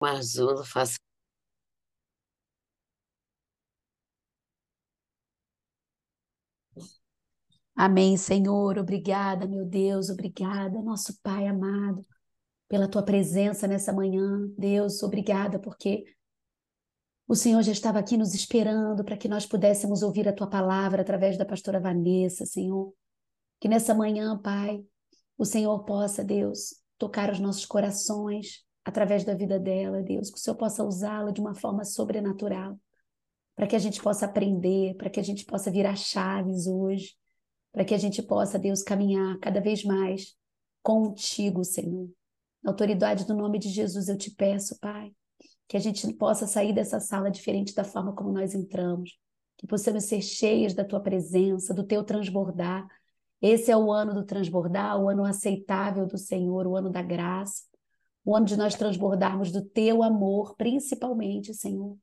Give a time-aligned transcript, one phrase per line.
[0.00, 0.98] Marzulo, faça.
[7.74, 8.78] Amém, Senhor.
[8.78, 10.08] Obrigada, meu Deus.
[10.10, 12.04] Obrigada, nosso Pai amado,
[12.68, 14.48] pela tua presença nessa manhã.
[14.58, 16.04] Deus, obrigada porque
[17.28, 21.02] o Senhor já estava aqui nos esperando para que nós pudéssemos ouvir a tua palavra
[21.02, 22.94] através da pastora Vanessa, Senhor.
[23.60, 24.84] Que nessa manhã, Pai,
[25.36, 30.30] o Senhor possa, Deus, tocar os nossos corações através da vida dela, Deus.
[30.30, 32.78] Que o Senhor possa usá-la de uma forma sobrenatural,
[33.54, 37.14] para que a gente possa aprender, para que a gente possa virar chaves hoje
[37.76, 40.34] para que a gente possa, Deus, caminhar cada vez mais
[40.82, 42.08] contigo, Senhor.
[42.64, 45.12] Na autoridade do nome de Jesus, eu te peço, Pai,
[45.68, 49.18] que a gente possa sair dessa sala diferente da forma como nós entramos,
[49.58, 52.86] que possamos ser cheias da tua presença, do teu transbordar.
[53.42, 57.64] Esse é o ano do transbordar, o ano aceitável do Senhor, o ano da graça,
[58.26, 61.96] o ano de nós transbordarmos do teu amor, principalmente, Senhor.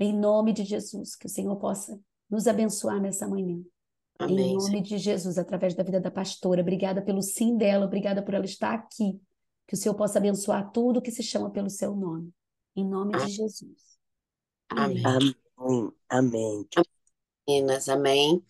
[0.00, 3.62] Em nome de Jesus, que o Senhor possa nos abençoar nessa manhã.
[4.18, 4.54] Amém.
[4.54, 6.62] Em nome de Jesus, através da vida da pastora.
[6.62, 9.20] Obrigada pelo sim dela, obrigada por ela estar aqui.
[9.66, 12.32] Que o Senhor possa abençoar tudo que se chama pelo seu nome.
[12.74, 13.98] Em nome de Jesus.
[14.70, 15.02] Amém.
[15.04, 15.92] Amém.
[16.08, 16.68] Amém.
[17.46, 18.42] Meninas, amém.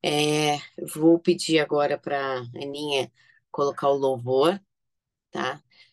[0.00, 0.56] É,
[0.94, 3.10] vou pedir agora para a Aninha
[3.50, 4.60] colocar o louvor?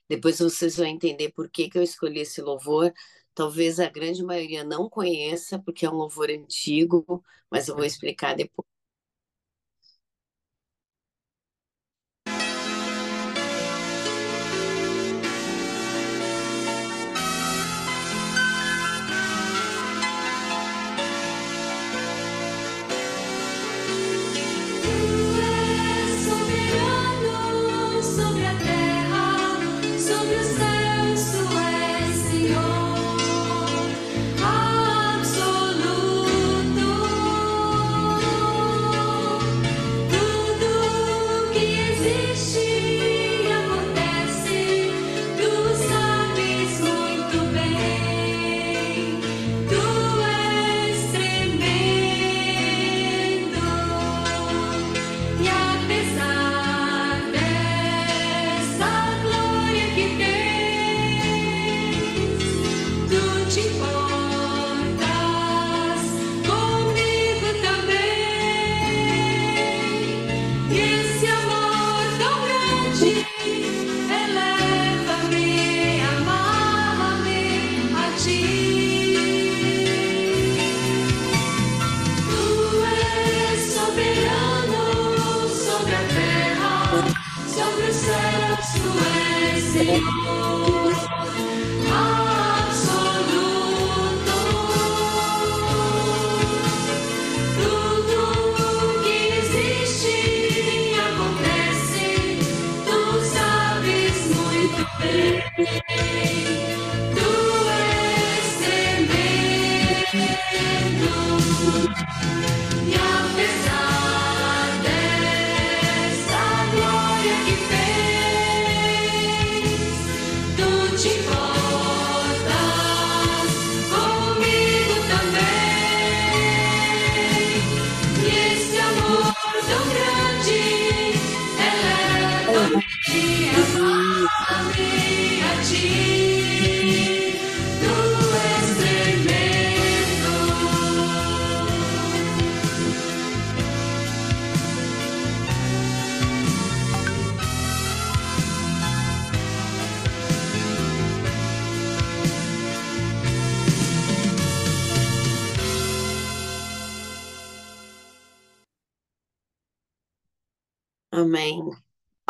[0.10, 2.94] Depois vocês vão entender por que, que eu escolhi esse louvor.
[3.34, 8.36] Talvez a grande maioria não conheça, porque é um louvor antigo, mas eu vou explicar
[8.36, 8.75] depois.
[89.76, 90.25] see.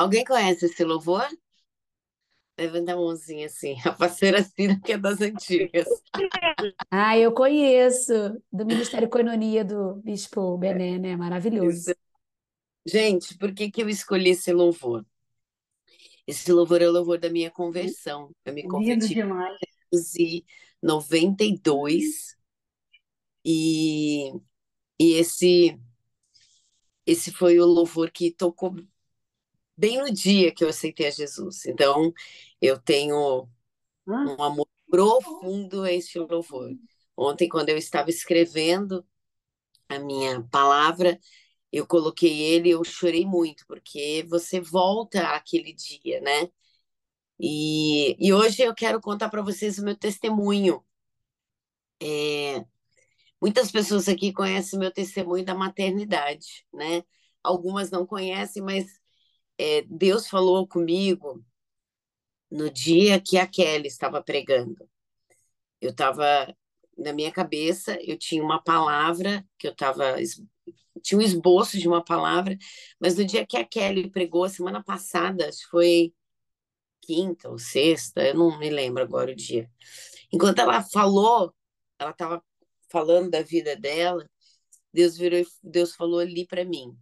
[0.05, 1.27] Alguém conhece esse louvor?
[2.55, 3.75] Levanta a mãozinha assim.
[3.83, 5.87] A pastora Cida, que é das antigas.
[6.91, 8.13] Ah, eu conheço,
[8.51, 11.15] do Ministério Coinonia do Bispo Bené, né?
[11.15, 11.95] Maravilhoso.
[12.85, 15.03] Gente, por que que eu escolhi esse louvor?
[16.27, 18.29] Esse louvor é o louvor da minha conversão.
[18.45, 20.45] Eu me converti em
[20.83, 22.37] 92
[23.43, 24.31] e,
[24.99, 25.79] e esse
[27.07, 28.75] esse foi o louvor que tocou
[29.77, 31.65] bem no dia que eu aceitei a Jesus.
[31.65, 32.13] Então,
[32.61, 33.47] eu tenho
[34.07, 34.35] Hã?
[34.37, 36.71] um amor profundo a este louvor.
[37.17, 39.05] Ontem, quando eu estava escrevendo
[39.89, 41.19] a minha palavra,
[41.71, 46.49] eu coloquei ele e eu chorei muito, porque você volta àquele dia, né?
[47.39, 50.83] E, e hoje eu quero contar para vocês o meu testemunho.
[52.01, 52.65] É,
[53.41, 57.03] muitas pessoas aqui conhecem o meu testemunho da maternidade, né?
[57.43, 58.99] Algumas não conhecem, mas
[59.57, 61.43] é, Deus falou comigo
[62.49, 64.89] no dia que a Kelly estava pregando.
[65.81, 66.55] Eu estava
[66.97, 70.15] na minha cabeça, eu tinha uma palavra que eu estava
[71.01, 72.57] tinha um esboço de uma palavra,
[72.99, 76.13] mas no dia que a Kelly pregou semana passada, acho que foi
[77.01, 79.69] quinta ou sexta, eu não me lembro agora o dia.
[80.31, 81.53] Enquanto ela falou,
[81.99, 82.43] ela estava
[82.89, 84.27] falando da vida dela,
[84.91, 86.97] Deus virou, Deus falou ali para mim,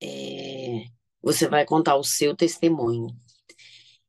[0.00, 0.63] é,
[1.24, 3.08] você vai contar o seu testemunho.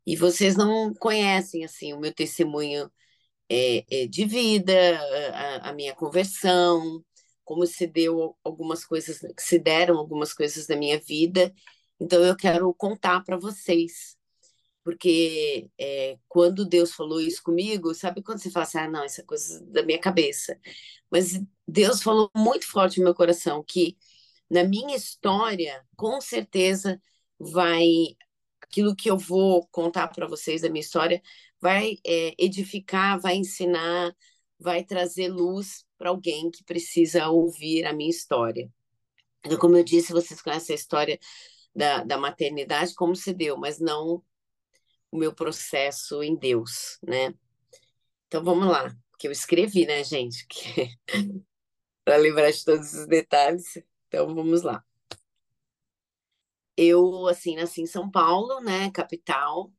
[0.05, 2.91] E vocês não conhecem assim o meu testemunho
[3.49, 4.73] é, é, de vida,
[5.33, 7.03] a, a, minha conversão,
[7.43, 11.53] como se deu algumas coisas, se deram algumas coisas da minha vida.
[11.99, 14.17] Então eu quero contar para vocês,
[14.83, 19.21] porque é, quando Deus falou isso comigo, sabe quando você fala assim, ah, não, isso
[19.21, 20.59] é coisa da minha cabeça.
[21.09, 23.97] Mas Deus falou muito forte no meu coração que
[24.49, 27.01] na minha história, com certeza
[27.39, 27.85] vai
[28.61, 31.21] aquilo que eu vou contar para vocês da minha história
[31.61, 34.15] vai é, edificar, vai ensinar,
[34.59, 38.71] vai trazer luz para alguém que precisa ouvir a minha história.
[39.43, 41.19] Então, como eu disse, vocês conhecem a história
[41.75, 44.23] da, da maternidade, como se deu, mas não
[45.11, 47.33] o meu processo em Deus, né?
[48.27, 50.45] Então vamos lá, que eu escrevi, né, gente?
[52.03, 53.63] para lembrar de todos os detalhes.
[54.15, 54.81] Então vamos lá.
[56.77, 59.73] Eu, assim, nasci em São Paulo, né, capital.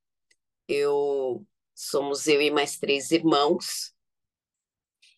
[0.69, 3.95] Eu somos eu e mais três irmãos.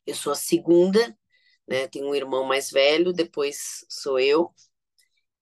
[0.07, 1.19] Eu sou a segunda,
[1.67, 1.89] né?
[1.89, 4.55] Tenho um irmão mais velho, depois sou eu,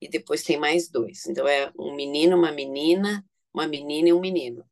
[0.00, 1.26] e depois tem mais dois.
[1.26, 4.64] Então é um menino, uma menina, uma menina e um menino.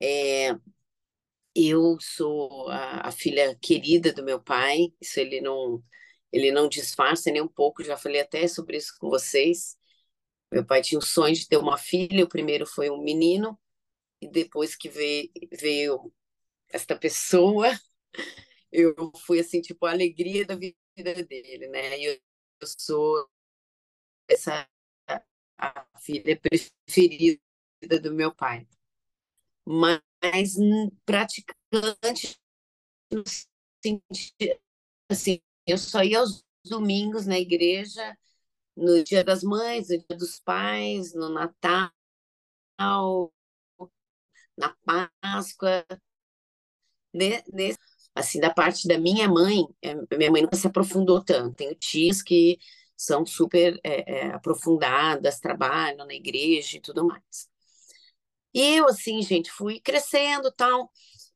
[0.00, 0.54] É,
[1.54, 5.82] eu sou a, a, filha querida do meu pai, isso ele não,
[6.32, 9.76] ele não disfarça nem um pouco, já falei até sobre isso com vocês.
[10.52, 13.58] Meu pai tinha o sonho de ter uma filha, o primeiro foi um menino,
[14.20, 15.30] e depois que veio,
[15.60, 16.12] veio
[16.70, 17.68] esta pessoa,
[18.72, 18.94] eu
[19.26, 21.98] fui assim, tipo, a alegria da vida dele, né?
[22.00, 22.14] Eu,
[22.60, 23.28] eu sou
[24.28, 24.68] essa
[25.58, 27.40] a filha preferida
[28.02, 28.66] do meu pai.
[29.64, 30.56] Mas
[31.04, 32.36] praticante
[33.10, 33.22] no
[33.84, 34.60] sentido
[35.10, 38.16] assim, eu só ia aos domingos na igreja
[38.76, 41.92] no Dia das Mães, no Dia dos Pais, no Natal,
[44.56, 44.74] na
[45.20, 45.84] Páscoa,
[47.14, 47.42] né?
[47.52, 47.78] Nesse,
[48.14, 51.56] assim, da parte da minha mãe, é, minha mãe nunca se aprofundou tanto.
[51.56, 52.58] Tenho tias que
[52.96, 57.48] são super é, é, aprofundadas, trabalham na igreja e tudo mais.
[58.54, 60.90] E eu, assim, gente, fui crescendo tal.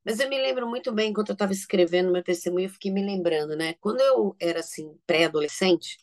[0.04, 3.04] Mas eu me lembro muito bem, quando eu estava escrevendo meu testemunho, eu fiquei me
[3.04, 3.74] lembrando, né?
[3.74, 5.96] Quando eu era, assim, pré-adolescente,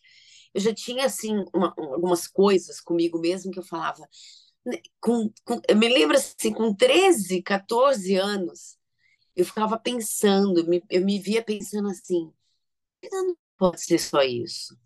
[0.54, 4.08] eu já tinha, assim, uma, algumas coisas comigo mesmo que eu falava.
[4.66, 8.78] Né, com, com, eu me lembro, assim, com 13, 14 anos,
[9.36, 12.32] eu ficava pensando, me, eu me via pensando assim,
[13.12, 14.78] não pode ser só isso.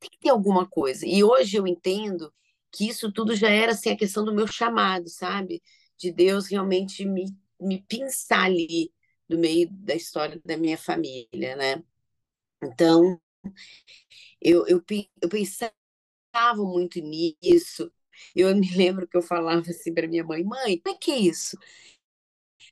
[0.00, 1.06] Tem que ter alguma coisa.
[1.06, 2.32] E hoje eu entendo
[2.72, 5.62] que isso tudo já era, assim, a questão do meu chamado, sabe?
[5.98, 7.26] De Deus realmente me,
[7.60, 8.92] me pinçar ali
[9.28, 11.82] no meio da história da minha família, né?
[12.62, 13.20] Então,
[14.40, 14.82] eu, eu,
[15.22, 15.72] eu pensava
[16.56, 17.90] muito nisso.
[18.34, 21.18] Eu me lembro que eu falava assim para minha mãe: mãe, como é que é
[21.18, 21.56] isso?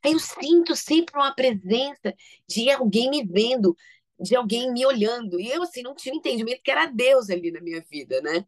[0.04, 2.14] Aí eu sinto sempre uma presença
[2.48, 3.76] de alguém me vendo,
[4.20, 5.40] de alguém me olhando.
[5.40, 8.46] E eu, assim, não tinha entendimento que era Deus ali na minha vida, né?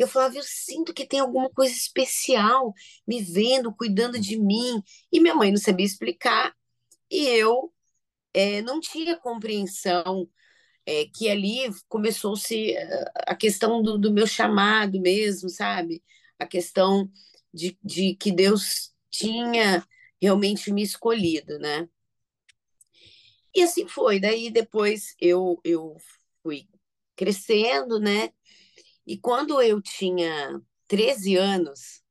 [0.00, 2.72] E eu falava, eu sinto que tem alguma coisa especial
[3.06, 4.82] me vendo, cuidando de mim.
[5.12, 6.56] E minha mãe não sabia explicar.
[7.10, 7.70] E eu
[8.32, 10.26] é, não tinha compreensão
[10.86, 16.02] é, que ali começou-se eh, a questão do, do, meu chamado mesmo, sabe?
[16.38, 17.10] A questão
[17.52, 19.86] de, de que Deus tinha
[20.18, 21.86] realmente me escolhido, né?
[23.54, 24.18] E assim foi.
[24.18, 25.96] Daí depois eu, eu
[26.42, 26.66] fui
[27.14, 28.30] crescendo, né?
[29.06, 32.02] E quando eu tinha 13 anos,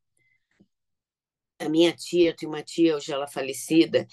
[1.60, 4.08] a minha tia, eu tenho uma tia, hoje ela falecida,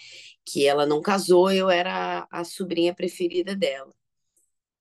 [0.45, 3.93] que ela não casou, eu era a sobrinha preferida dela.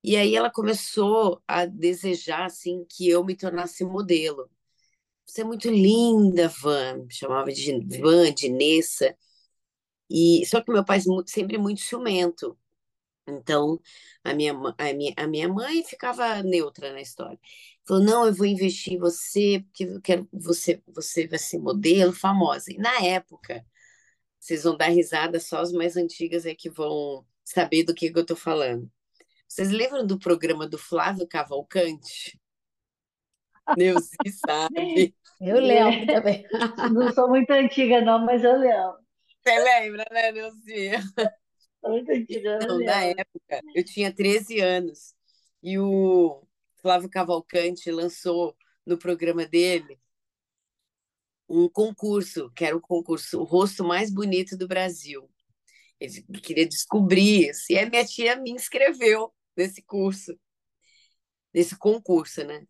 [0.02, 4.50] E aí ela começou a desejar assim que eu me tornasse modelo.
[5.26, 9.16] Você é muito linda, Van, me chamava de Van, de Nessa.
[10.10, 12.58] E só que meu pai sempre muito ciumento.
[13.26, 13.80] Então,
[14.24, 17.38] a minha, a minha, a minha mãe ficava neutra na história.
[17.86, 22.12] Falou, não, eu vou investir em você, porque eu quero você, você vai ser modelo
[22.12, 22.72] famosa.
[22.72, 23.64] E na época,
[24.40, 28.18] vocês vão dar risada, só as mais antigas é que vão saber do que, que
[28.18, 28.90] eu estou falando.
[29.48, 32.40] Vocês lembram do programa do Flávio Cavalcante?
[33.76, 34.16] Neuzi
[34.46, 35.14] sabe.
[35.40, 36.44] Eu lembro também.
[36.92, 38.98] Não sou muito antiga, não, mas eu lembro.
[39.42, 40.90] Você lembra, né, Neuzi?
[41.84, 45.14] Muito antiga, Então, na época, eu tinha 13 anos
[45.62, 46.45] e o
[46.86, 49.98] Flávio Cavalcante lançou no programa dele
[51.48, 55.28] um concurso, que era o concurso O Rosto Mais Bonito do Brasil.
[55.98, 57.72] Ele queria descobrir isso.
[57.72, 60.38] E a minha tia me inscreveu nesse curso,
[61.52, 62.64] nesse concurso, né?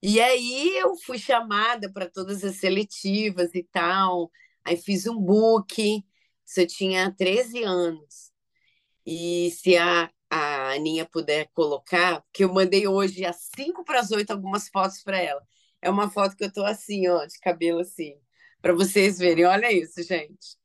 [0.00, 4.30] E aí eu fui chamada para todas as seletivas e tal.
[4.64, 6.04] Aí fiz um book,
[6.46, 8.30] isso eu tinha 13 anos.
[9.04, 14.10] E se a, a Aninha puder colocar, que eu mandei hoje às 5 para as
[14.10, 15.42] 8 algumas fotos para ela.
[15.80, 18.16] É uma foto que eu tô assim, ó, de cabelo assim,
[18.60, 19.44] para vocês verem.
[19.44, 20.56] Olha isso, gente.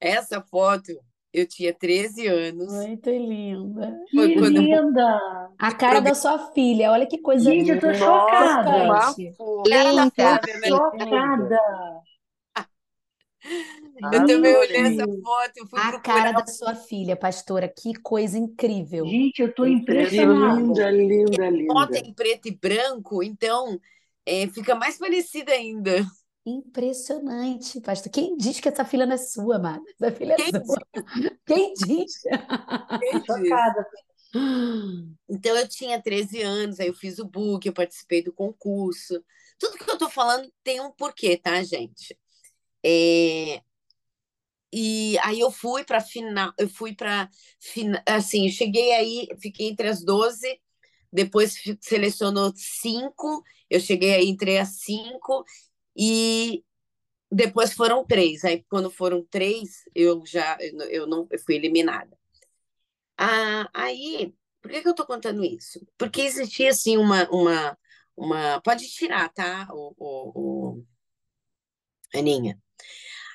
[0.00, 0.92] Essa foto
[1.32, 2.72] eu tinha 13 anos.
[2.72, 3.96] Muito linda.
[4.14, 5.20] Foi Que quando eu linda!
[5.58, 7.98] A cara da sua filha, olha que coisa Gente, eu tô linda.
[7.98, 8.70] chocada.
[8.70, 9.34] Chocante.
[9.68, 11.58] Cara da chocada.
[14.10, 16.00] Eu também olhei essa foto, eu fui A procurar.
[16.00, 19.04] cara da sua filha, pastora, que coisa incrível.
[19.06, 20.60] gente, eu tô impressionada.
[20.60, 21.98] linda, linda, foto linda.
[21.98, 23.78] em preto e branco, então
[24.26, 26.04] é, fica mais parecida ainda.
[26.44, 28.10] Impressionante, pastor.
[28.10, 29.82] Quem diz que essa filha não é sua, amada?
[30.00, 30.82] Essa filha é Quem sua.
[31.46, 32.12] Quem diz?
[32.98, 33.26] Quem diz?
[33.26, 33.86] Chocada.
[35.28, 39.22] Então eu tinha 13 anos, aí eu fiz o book, eu participei do concurso.
[39.58, 42.18] Tudo que eu tô falando tem um porquê, tá, gente?
[42.84, 43.60] É,
[44.72, 47.28] E aí eu fui para final, eu fui para
[48.08, 50.60] assim, cheguei aí, fiquei entre as 12,
[51.12, 55.44] depois selecionou cinco, eu cheguei aí entre as cinco
[55.96, 56.64] e
[57.32, 58.44] depois foram três.
[58.44, 60.58] Aí quando foram três, eu já
[60.90, 62.16] eu não eu fui eliminada.
[63.16, 65.80] Ah, aí, por que que eu tô contando isso?
[65.98, 67.78] Porque existia assim uma uma
[68.16, 69.68] uma pode tirar, tá?
[69.72, 70.86] O, o, o-
[72.14, 72.58] Aninha.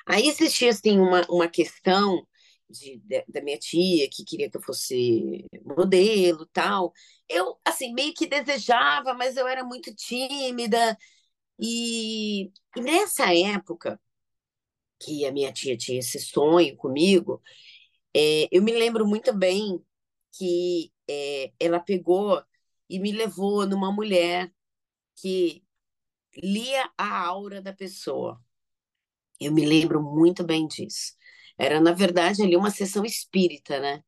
[0.08, 2.26] Aí existia assim uma, uma questão
[2.70, 6.92] de, de- da minha tia que queria que eu fosse modelo, tal.
[7.28, 10.96] Eu assim meio que desejava, mas eu era muito tímida
[11.60, 14.00] e, e nessa época
[15.00, 17.42] que a minha tia tinha esse sonho comigo,
[18.14, 19.84] é, eu me lembro muito bem
[20.32, 22.42] que é, ela pegou
[22.90, 24.52] e me levou numa mulher
[25.16, 25.64] que
[26.36, 28.42] lia a aura da pessoa.
[29.40, 31.14] Eu me lembro muito bem disso.
[31.58, 34.02] Era, na verdade, ali uma sessão espírita, né?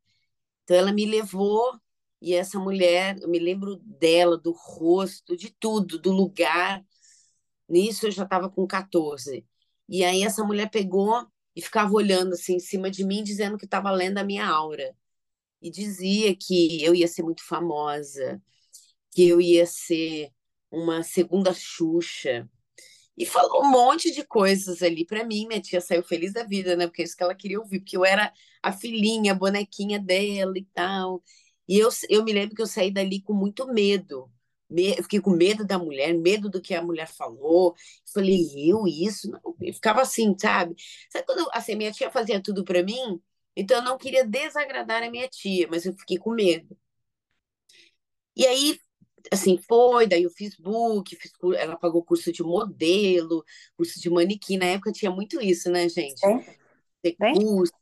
[0.64, 1.80] Então ela me levou
[2.20, 6.84] e essa mulher, eu me lembro dela, do rosto, de tudo, do lugar.
[7.68, 9.46] Nisso eu já estava com 14.
[9.88, 13.64] E aí essa mulher pegou e ficava olhando assim em cima de mim, dizendo que
[13.64, 14.94] estava lendo a minha aura.
[15.62, 18.42] E dizia que eu ia ser muito famosa,
[19.12, 20.32] que eu ia ser
[20.70, 22.48] uma segunda Xuxa.
[23.16, 25.46] E falou um monte de coisas ali para mim.
[25.46, 26.86] Minha tia saiu feliz da vida, né?
[26.86, 30.52] Porque é isso que ela queria ouvir, porque eu era a filhinha, a bonequinha dela
[30.58, 31.22] e tal.
[31.68, 34.30] E eu, eu me lembro que eu saí dali com muito medo.
[34.68, 37.74] Me- Eu fiquei com medo da mulher, medo do que a mulher falou.
[38.12, 38.40] Falei,
[38.70, 39.30] eu isso?
[39.30, 40.74] Não, eu ficava assim, sabe?
[41.10, 43.20] Sabe quando assim, minha tia fazia tudo para mim?
[43.56, 46.76] Então eu não queria desagradar a minha tia, mas eu fiquei com medo.
[48.36, 48.80] E aí
[49.30, 53.44] assim, foi, daí eu fiz book, fiz, ela pagou curso de modelo,
[53.76, 56.20] curso de manequim, na época tinha muito isso, né, gente?
[56.20, 56.44] Tem?
[57.02, 57.72] Ter curso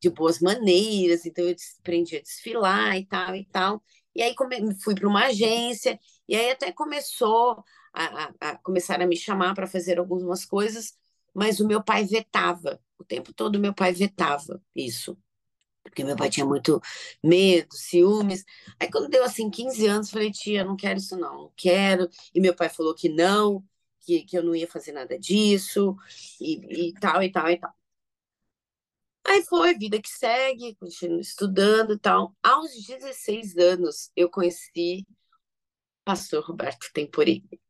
[0.00, 3.82] de boas maneiras, então eu aprendi a desfilar e tal e tal.
[4.14, 9.00] E aí come, fui para uma agência, e aí até começou a, a, a começar
[9.00, 10.94] a me chamar para fazer algumas coisas,
[11.34, 15.16] mas o meu pai vetava, o tempo todo meu pai vetava isso
[15.82, 16.80] porque meu pai tinha muito
[17.22, 18.44] medo, ciúmes.
[18.80, 22.08] Aí quando deu assim 15 anos, falei, tia, não quero isso não, não quero.
[22.34, 23.64] E meu pai falou que não,
[24.00, 25.96] que, que eu não ia fazer nada disso,
[26.40, 27.72] e, e tal, e tal, e tal.
[29.24, 32.34] Aí foi, vida que segue, continuo estudando e tal.
[32.42, 35.06] Aos 16 anos, eu conheci
[36.04, 37.60] pastor Roberto Temporini.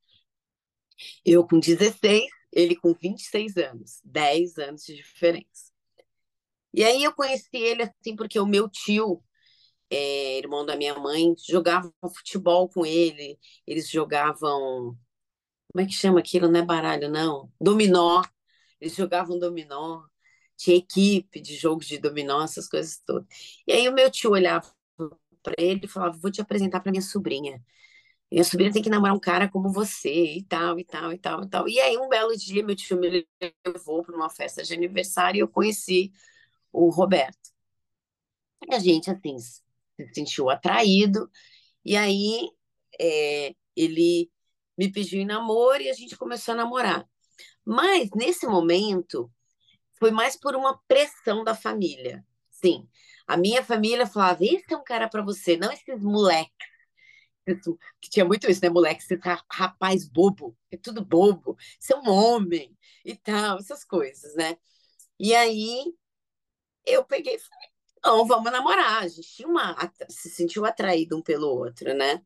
[1.25, 5.72] Eu com 16, ele com 26 anos, 10 anos de diferença.
[6.75, 9.23] E aí eu conheci ele assim porque o meu tio,
[9.91, 13.39] é, irmão da minha mãe, jogava futebol com ele.
[13.67, 14.97] Eles jogavam,
[15.73, 16.49] como é que chama aquilo?
[16.49, 17.53] Não é baralho, não.
[17.61, 18.23] Dominó.
[18.81, 20.05] Eles jogavam dominó.
[20.57, 23.27] Tinha equipe de jogos de dominó, essas coisas todas.
[23.67, 24.73] E aí o meu tio olhava
[25.43, 27.63] para ele e falava: Vou te apresentar para minha sobrinha.
[28.31, 31.43] minha sobrinha tem que namorar um cara como você, e tal, e tal, e tal,
[31.45, 31.69] e tal.
[31.69, 33.27] E aí, um belo dia, meu tio me
[33.67, 36.13] levou para uma festa de aniversário e eu conheci
[36.73, 37.51] o Roberto.
[38.69, 39.63] E a gente, assim, se
[40.15, 41.31] sentiu atraído,
[41.85, 42.49] e aí
[43.01, 44.31] é, ele
[44.79, 47.09] me pediu em namoro e a gente começou a namorar.
[47.65, 49.31] Mas, nesse momento,
[49.99, 52.25] foi mais por uma pressão da família.
[52.51, 52.89] Sim,
[53.27, 56.73] a minha família falava: esse é um cara para você, não esses moleques.
[58.01, 59.03] Que tinha muito isso, né, moleque?
[59.03, 64.35] Você tá rapaz bobo, é tudo bobo, você é um homem e tal, essas coisas,
[64.37, 64.57] né?
[65.19, 65.93] E aí
[66.87, 67.69] eu peguei e falei:
[68.05, 69.03] não, vamos namorar.
[69.03, 69.77] A gente tinha uma,
[70.09, 72.23] se sentiu atraído um pelo outro, né?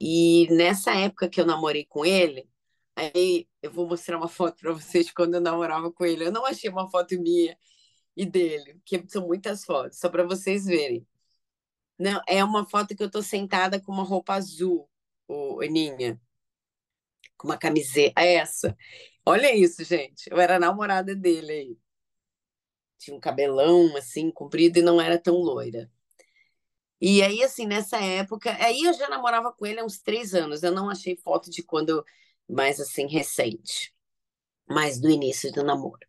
[0.00, 2.48] E nessa época que eu namorei com ele,
[2.96, 6.24] aí eu vou mostrar uma foto para vocês quando eu namorava com ele.
[6.26, 7.56] Eu não achei uma foto minha
[8.16, 11.06] e dele, porque são muitas fotos, só para vocês verem.
[11.98, 14.88] Não, é uma foto que eu tô sentada com uma roupa azul,
[15.28, 16.20] o Aninha,
[17.36, 18.76] com uma camiseta, é essa.
[19.26, 20.28] Olha isso, gente.
[20.30, 21.78] Eu era namorada dele aí.
[22.98, 25.90] Tinha um cabelão assim, comprido e não era tão loira.
[27.00, 30.62] E aí, assim, nessa época, aí eu já namorava com ele há uns três anos.
[30.62, 32.04] Eu não achei foto de quando
[32.48, 33.94] mais assim, recente,
[34.68, 36.06] mais do início do namoro.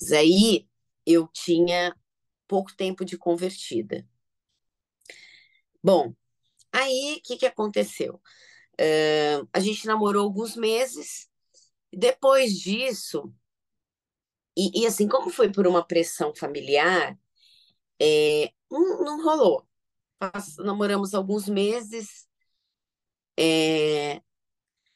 [0.00, 0.68] Mas aí
[1.06, 1.94] eu tinha
[2.48, 4.06] pouco tempo de convertida.
[5.82, 6.14] Bom,
[6.72, 8.20] aí o que, que aconteceu?
[8.80, 11.28] Uh, a gente namorou alguns meses,
[11.92, 13.32] depois disso,
[14.60, 17.18] e, e, assim, como foi por uma pressão familiar,
[18.00, 19.66] é, não, não, rolou.
[20.20, 22.28] Nós namoramos alguns meses,
[23.38, 24.20] é,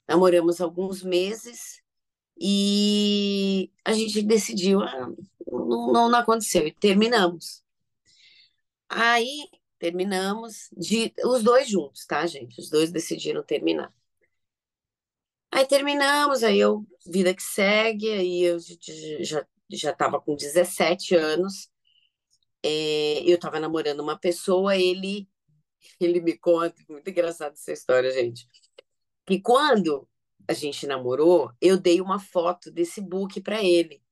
[0.08, 1.82] namoramos alguns meses
[2.38, 5.08] e a gente decidiu, ah,
[5.48, 7.64] não, não, aconteceu, e terminamos.
[8.88, 12.60] Aí terminamos, de, os dois juntos, tá, gente?
[12.60, 13.92] Os dois decidiram terminar.
[15.50, 18.58] Aí terminamos, aí eu, vida que segue, aí eu
[19.20, 21.68] já já estava com 17 anos,
[22.62, 25.28] é, eu estava namorando uma pessoa, ele
[26.00, 28.48] ele me conta, muito engraçado essa história, gente
[29.26, 30.08] que quando
[30.48, 34.02] a gente namorou, eu dei uma foto desse book para ele,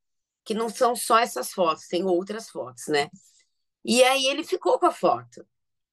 [0.45, 3.09] que não são só essas fotos, tem outras fotos, né?
[3.85, 5.47] E aí ele ficou com a foto.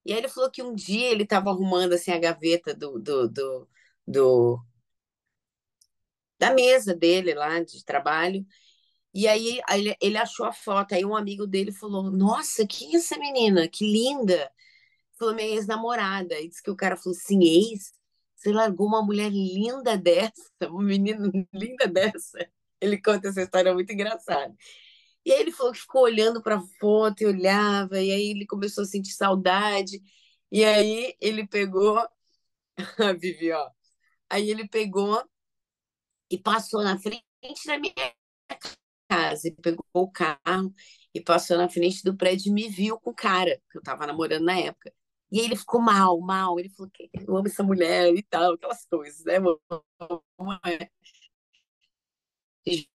[0.06, 3.30] E aí ele falou que um dia ele estava arrumando assim a gaveta do, do,
[3.30, 3.70] do,
[4.08, 4.66] do,
[6.40, 8.46] da mesa dele lá de trabalho.
[9.14, 10.94] E aí, ele, ele achou a foto.
[10.94, 13.68] Aí um amigo dele falou: Nossa, quem é essa menina?
[13.68, 14.52] Que linda!
[15.18, 16.40] Falou, minha ex-namorada.
[16.40, 17.94] E disse que o cara falou assim: ex?
[18.36, 20.32] Você largou uma mulher linda dessa,
[20.64, 22.40] uma menina linda dessa.
[22.82, 24.56] Ele conta essa história muito engraçada.
[25.26, 28.46] E aí ele falou que ficou olhando para a foto e olhava, e aí ele
[28.48, 30.02] começou a sentir saudade.
[30.52, 31.98] E aí ele pegou,
[33.20, 33.70] Vivi, ó.
[34.30, 35.24] Aí ele pegou
[36.30, 37.24] e passou na frente
[37.66, 37.94] da minha
[39.10, 40.74] casa, e pegou o carro
[41.14, 44.06] e passou na frente do prédio e me viu com o cara, que eu estava
[44.08, 44.94] namorando na época.
[45.32, 46.60] E ele ficou mal, mal.
[46.60, 49.40] Ele falou que eu amo essa mulher e tal, aquelas coisas, né?
[52.66, 52.88] De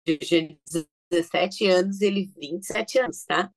[1.11, 3.53] 17 anos, ele 27 anos, tá?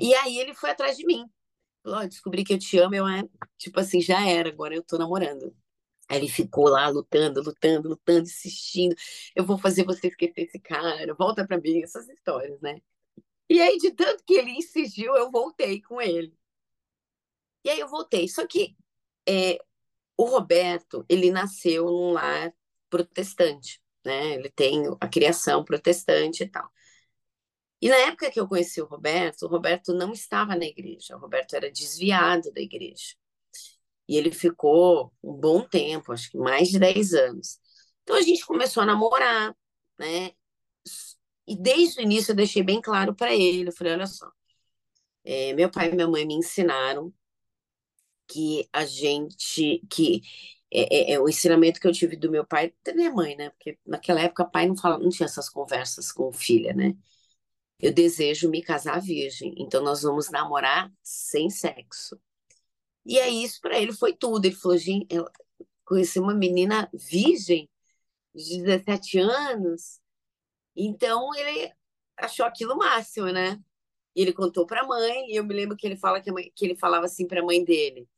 [0.00, 1.24] E aí ele foi atrás de mim.
[1.84, 3.24] Falou, oh, descobri que eu te amo, eu, é,
[3.58, 5.54] tipo assim, já era, agora eu tô namorando.
[6.08, 8.94] Aí ele ficou lá lutando, lutando, lutando, insistindo.
[9.34, 12.80] Eu vou fazer você esquecer esse cara, volta pra mim, essas histórias, né?
[13.48, 16.34] E aí, de tanto que ele insistiu, eu voltei com ele.
[17.64, 18.28] E aí eu voltei.
[18.28, 18.76] Só que
[19.28, 19.58] é,
[20.16, 22.54] o Roberto, ele nasceu num lar
[22.90, 24.34] protestante, né?
[24.34, 26.70] Ele tem a criação protestante e tal.
[27.80, 31.20] E na época que eu conheci o Roberto, o Roberto não estava na igreja, o
[31.20, 33.14] Roberto era desviado da igreja.
[34.08, 37.58] E ele ficou um bom tempo, acho que mais de 10 anos.
[38.02, 39.54] Então a gente começou a namorar,
[39.98, 40.32] né?
[41.46, 44.30] E desde o início eu deixei bem claro para ele, eu falei, olha só,
[45.24, 47.12] é, meu pai e minha mãe me ensinaram
[48.28, 50.22] que a gente, que
[50.72, 53.50] é, é, é, o ensinamento que eu tive do meu pai, da minha mãe, né?
[53.50, 56.96] Porque naquela época pai não fala, não tinha essas conversas com filha, né?
[57.78, 62.18] Eu desejo me casar virgem, então nós vamos namorar sem sexo.
[63.06, 64.44] E aí isso para ele foi tudo.
[64.46, 65.06] Ele falou, gente,
[65.84, 67.70] conheci uma menina virgem
[68.34, 70.00] de 17 anos,
[70.76, 71.72] então ele
[72.16, 73.62] achou aquilo o máximo, né?
[74.14, 76.52] E ele contou para a mãe, e eu me lembro que ele fala que, mãe,
[76.54, 78.08] que ele falava assim para a mãe dele: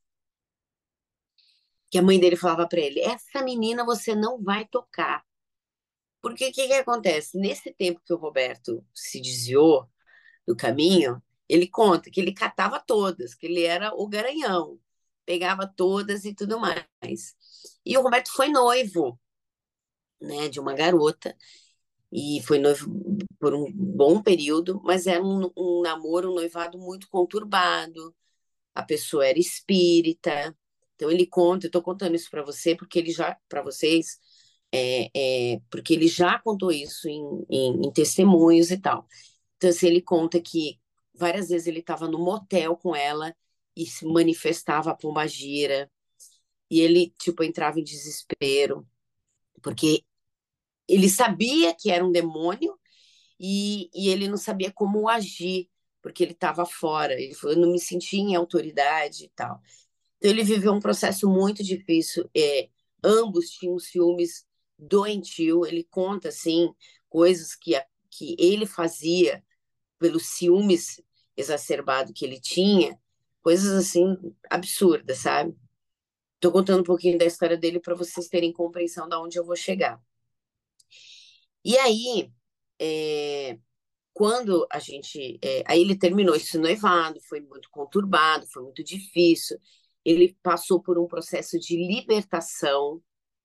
[1.90, 5.24] que a mãe dele falava para ele: essa menina você não vai tocar.
[6.20, 7.38] Porque o que, que acontece?
[7.38, 9.88] Nesse tempo que o Roberto se desviou
[10.46, 14.78] do caminho, ele conta que ele catava todas, que ele era o garanhão,
[15.24, 17.34] pegava todas e tudo mais.
[17.84, 19.18] E o Roberto foi noivo,
[20.20, 21.36] né, de uma garota,
[22.12, 22.90] e foi noivo
[23.38, 28.14] por um bom período, mas era um, um namoro, um noivado muito conturbado.
[28.74, 30.56] A pessoa era espírita,
[30.94, 31.66] então ele conta.
[31.66, 34.18] Eu estou contando isso para você porque ele já, para vocês,
[34.72, 39.06] é, é, porque ele já contou isso em, em, em testemunhos e tal.
[39.56, 40.78] Então assim, ele conta que
[41.18, 43.34] várias vezes ele estava no motel com ela
[43.76, 45.90] e se manifestava a pombagira
[46.70, 48.86] e ele tipo entrava em desespero
[49.62, 50.04] porque
[50.88, 52.78] ele sabia que era um demônio
[53.38, 55.68] e, e ele não sabia como agir,
[56.02, 57.14] porque ele estava fora.
[57.20, 59.60] Ele falou, eu não me sentia em autoridade e tal.
[60.18, 62.28] Então ele viveu um processo muito difícil.
[62.36, 62.68] É,
[63.04, 64.46] ambos tinham ciúmes
[64.78, 65.66] doentio.
[65.66, 66.72] Ele conta assim
[67.08, 69.44] coisas que, que ele fazia
[69.98, 71.00] pelos ciúmes
[71.38, 72.98] exacerbado que ele tinha,
[73.40, 74.16] coisas assim
[74.50, 75.56] absurdas, sabe?
[76.34, 79.56] Estou contando um pouquinho da história dele para vocês terem compreensão de onde eu vou
[79.56, 80.00] chegar.
[81.64, 82.32] E aí,
[82.80, 83.58] é,
[84.12, 85.38] quando a gente.
[85.42, 89.58] É, aí ele terminou esse noivado, foi muito conturbado, foi muito difícil.
[90.04, 93.02] Ele passou por um processo de libertação,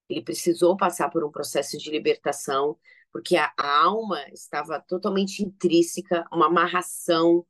[0.10, 2.78] ele precisou passar por um processo de libertação,
[3.12, 7.46] porque a, a alma estava totalmente intrínseca, uma amarração,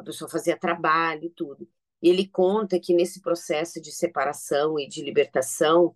[0.00, 1.68] a pessoa fazia trabalho e tudo.
[2.02, 5.94] E ele conta que nesse processo de separação e de libertação,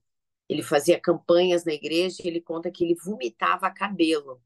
[0.48, 4.42] ele fazia campanhas na igreja e ele conta que ele vomitava cabelo.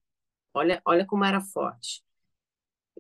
[0.55, 2.03] Olha, olha como era forte.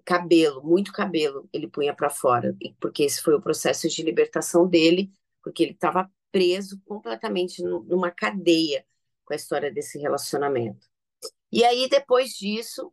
[0.04, 5.12] Cabelo, muito cabelo, ele punha para fora, porque esse foi o processo de libertação dele,
[5.42, 8.84] porque ele estava preso completamente numa cadeia
[9.24, 10.86] com a história desse relacionamento.
[11.50, 12.92] E aí, depois disso,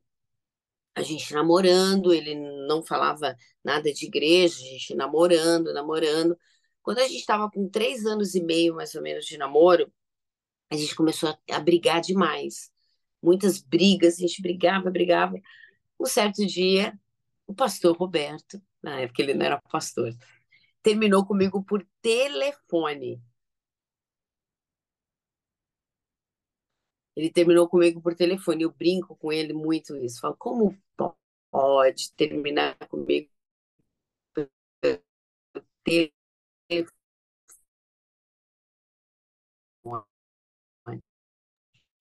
[0.96, 2.36] a gente namorando, ele
[2.68, 6.38] não falava nada de igreja, a gente namorando, namorando.
[6.82, 9.92] Quando a gente estava com três anos e meio, mais ou menos, de namoro,
[10.70, 12.72] a gente começou a, a brigar demais.
[13.22, 15.36] Muitas brigas, a gente brigava, brigava.
[16.00, 16.98] Um certo dia,
[17.46, 20.14] o pastor Roberto, na época ele não era pastor,
[20.82, 23.22] terminou comigo por telefone.
[27.16, 28.64] Ele terminou comigo por telefone.
[28.64, 30.20] Eu brinco com ele muito isso.
[30.20, 30.78] Falo, como
[31.52, 33.30] pode terminar comigo
[34.34, 34.50] por
[35.84, 36.16] telefone?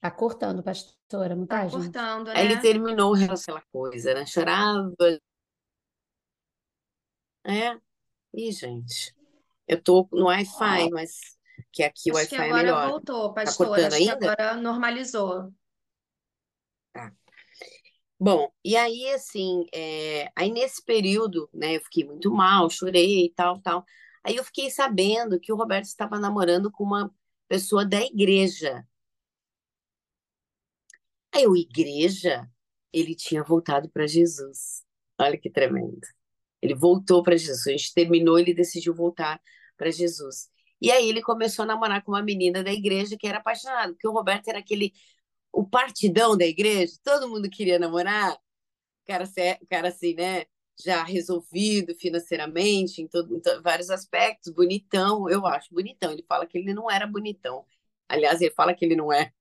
[0.01, 1.85] Tá cortando, pastora, não tá, Tá gente?
[1.85, 2.61] cortando, Aí ele né?
[2.61, 4.27] terminou o aquela coisa, né?
[4.27, 4.93] Chorava.
[7.43, 7.79] É.
[8.35, 9.15] Ih, gente.
[9.67, 11.39] Eu tô no Wi-Fi, mas
[11.75, 12.89] que aqui o Acho que Wi-Fi é agora melhor.
[12.91, 13.71] voltou, Tá pastora.
[13.71, 14.33] cortando Acho que ainda?
[14.33, 15.53] agora normalizou.
[18.19, 23.33] Bom, e aí, assim, é, aí nesse período, né, eu fiquei muito mal, chorei e
[23.35, 23.85] tal, tal.
[24.23, 27.13] Aí eu fiquei sabendo que o Roberto estava namorando com uma
[27.49, 28.87] pessoa da igreja.
[31.33, 32.49] Aí eu, igreja,
[32.93, 34.85] ele tinha voltado para Jesus.
[35.21, 35.99] Olha que tremendo.
[36.63, 37.67] Ele voltou para Jesus.
[37.67, 39.41] A gente terminou, ele decidiu voltar
[39.77, 40.49] para Jesus.
[40.85, 44.09] E aí ele começou a namorar com uma menina da igreja que era apaixonada, porque
[44.09, 44.93] o Roberto era aquele
[45.53, 48.39] o partidão da igreja, todo mundo queria namorar, o
[49.07, 49.25] cara,
[49.63, 50.47] o cara assim, né,
[50.85, 56.13] já resolvido financeiramente, em, todo, em vários aspectos, bonitão, eu acho bonitão.
[56.13, 57.65] Ele fala que ele não era bonitão.
[58.09, 59.33] Aliás, ele fala que ele não é.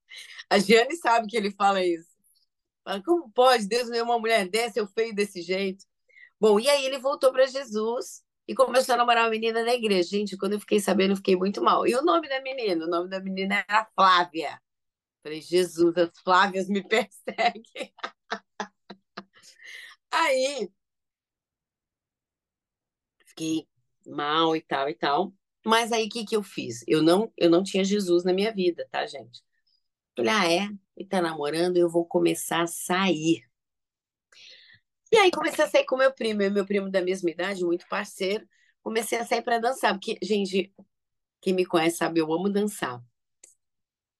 [0.49, 2.09] A Giane sabe que ele fala isso.
[2.83, 5.85] Fala, como pode Deus me uma mulher dessa, eu feio desse jeito?
[6.39, 10.09] Bom, e aí ele voltou para Jesus e começou a namorar uma menina da igreja.
[10.09, 11.87] Gente, quando eu fiquei sabendo, eu fiquei muito mal.
[11.87, 12.85] E o nome da menina?
[12.85, 14.61] O nome da menina era Flávia.
[15.23, 17.93] Falei, Jesus, as Flávias me perseguem.
[20.11, 20.69] Aí,
[23.25, 23.67] fiquei
[24.05, 25.33] mal e tal e tal.
[25.65, 26.83] Mas aí, o que que eu fiz?
[26.87, 29.41] Eu não, eu não tinha Jesus na minha vida, tá, gente?
[30.15, 30.69] Falei, ah, é?
[30.97, 33.43] E tá namorando, eu vou começar a sair.
[35.13, 38.47] E aí, comecei a sair com meu primo, meu primo da mesma idade, muito parceiro.
[38.81, 40.73] Comecei a sair para dançar, porque, gente,
[41.39, 42.99] quem me conhece sabe, eu amo dançar.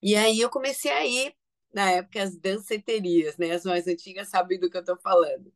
[0.00, 1.34] E aí eu comecei a ir,
[1.72, 3.50] na época, as danceterias, né?
[3.50, 5.52] As mais antigas sabem do que eu estou falando.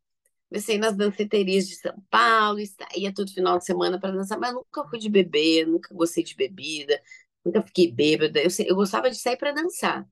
[0.48, 2.59] Comecei nas danceterias de São Paulo,
[2.96, 6.35] ia todo final de semana para dançar, mas nunca fui de beber, nunca gostei de
[6.35, 7.01] bebida,
[7.44, 8.40] nunca fiquei bêbada.
[8.40, 10.09] Eu, eu gostava de sair para dançar.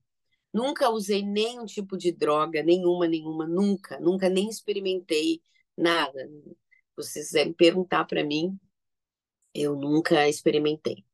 [0.56, 5.42] Nunca usei nenhum tipo de droga, nenhuma, nenhuma, nunca, nunca nem experimentei
[5.76, 6.30] nada.
[6.96, 8.58] Vocês quiserem perguntar para mim,
[9.52, 11.04] eu nunca experimentei.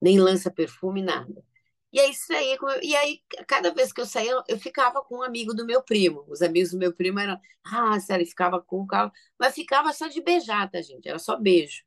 [0.00, 1.44] Nem lança perfume, nada.
[1.92, 5.52] E aí saía, e aí cada vez que eu saía, eu ficava com um amigo
[5.52, 6.24] do meu primo.
[6.26, 10.08] Os amigos do meu primo eram, ah, sério, ficava com o carro, mas ficava só
[10.08, 11.06] de beijar, tá, gente?
[11.06, 11.84] Era só beijo.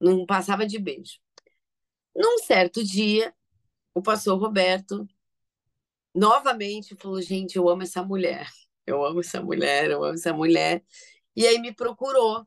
[0.00, 1.18] Não passava de beijo.
[2.14, 3.34] Num certo dia,
[3.92, 5.08] o pastor Roberto
[6.14, 8.48] novamente falou: gente, eu amo essa mulher,
[8.86, 10.84] eu amo essa mulher, eu amo essa mulher.
[11.36, 12.46] E aí me procurou.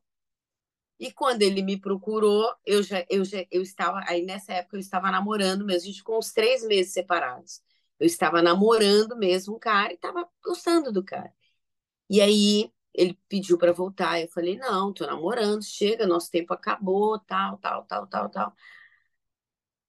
[1.00, 4.80] E quando ele me procurou, eu já, eu já eu estava, aí nessa época eu
[4.80, 7.62] estava namorando mesmo, a gente ficou uns três meses separados.
[8.00, 11.34] Eu estava namorando mesmo um cara e estava gostando do cara.
[12.10, 17.20] E aí ele pediu para voltar, eu falei: não, tô namorando, chega, nosso tempo acabou,
[17.20, 18.54] tal, tal, tal, tal, tal.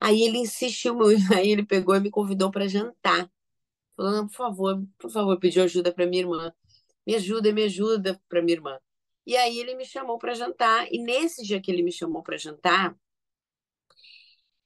[0.00, 0.96] Aí ele insistiu
[1.34, 3.30] aí ele pegou e me convidou para jantar.
[3.96, 6.52] Falou, por favor, por favor, pediu ajuda para minha irmã.
[7.06, 8.78] Me ajuda, me ajuda para minha irmã.
[9.26, 10.86] E aí ele me chamou para jantar.
[10.92, 12.96] E nesse dia que ele me chamou para jantar,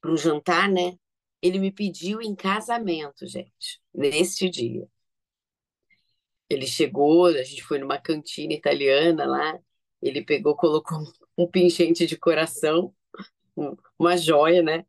[0.01, 0.99] para um jantar, né?
[1.43, 4.89] Ele me pediu em casamento, gente, neste dia.
[6.49, 9.59] Ele chegou, a gente foi numa cantina italiana lá.
[10.01, 10.99] Ele pegou, colocou
[11.37, 12.95] um pingente de coração,
[13.99, 14.87] uma joia, né?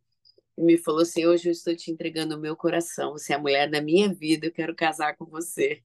[0.60, 3.14] E me falou assim: Hoje eu estou te entregando o meu coração.
[3.14, 5.82] Você é a mulher da minha vida, eu quero casar com você.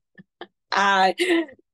[0.69, 1.15] Ai,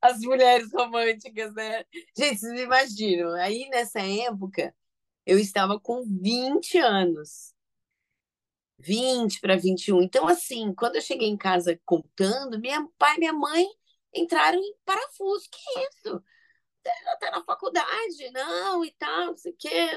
[0.03, 1.83] as mulheres românticas, né?
[2.15, 3.33] Gente, vocês imaginam.
[3.37, 4.75] Aí nessa época,
[5.25, 7.55] eu estava com 20 anos.
[8.79, 10.03] 20 para 21.
[10.03, 13.67] Então, assim, quando eu cheguei em casa contando, minha pai e minha mãe
[14.15, 15.49] entraram em parafuso.
[15.51, 16.23] Que isso?
[16.85, 19.89] Ela tá na faculdade, não, e tal, não sei o quê.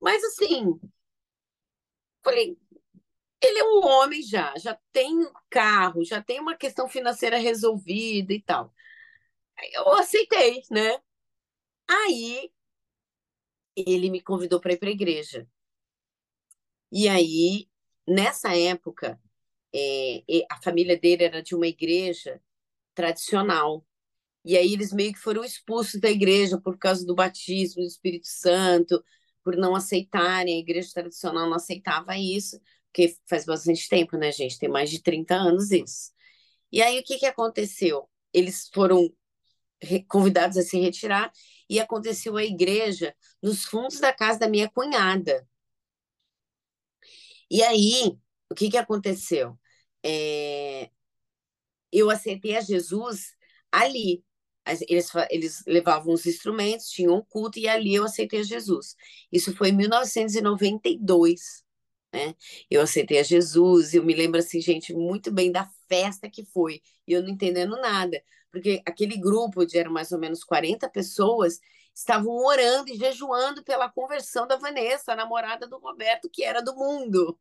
[0.00, 0.78] Mas, assim,
[2.22, 2.58] falei,
[3.42, 5.16] ele é um homem já, já tem
[5.48, 8.72] carro, já tem uma questão financeira resolvida e tal.
[9.74, 10.98] Eu aceitei, né?
[11.88, 12.50] Aí
[13.76, 15.48] ele me convidou para ir para a igreja.
[16.92, 17.68] E aí,
[18.06, 19.20] nessa época,
[19.74, 22.42] é, a família dele era de uma igreja
[22.94, 23.86] tradicional.
[24.44, 28.26] E aí eles meio que foram expulsos da igreja por causa do batismo do Espírito
[28.26, 29.04] Santo,
[29.44, 34.58] por não aceitarem, a igreja tradicional não aceitava isso, porque faz bastante tempo, né, gente?
[34.58, 36.12] Tem mais de 30 anos isso.
[36.72, 38.08] E aí o que, que aconteceu?
[38.32, 39.10] Eles foram
[40.08, 41.32] convidados a se retirar
[41.68, 45.46] e aconteceu a igreja nos fundos da casa da minha cunhada.
[47.50, 48.16] E aí,
[48.50, 49.58] o que, que aconteceu?
[50.04, 50.90] É...
[51.92, 53.34] Eu aceitei a Jesus
[53.72, 54.24] ali.
[54.88, 58.96] Eles, eles levavam os instrumentos, tinham um culto, e ali eu aceitei a Jesus.
[59.32, 61.64] Isso foi em 1992
[62.12, 62.34] né?
[62.70, 66.44] Eu aceitei a Jesus, e eu me lembro assim, gente, muito bem da festa que
[66.44, 70.88] foi, e eu não entendendo nada, porque aquele grupo de eram mais ou menos 40
[70.90, 71.60] pessoas
[71.94, 76.74] estavam orando e jejuando pela conversão da Vanessa, a namorada do Roberto, que era do
[76.74, 77.38] mundo.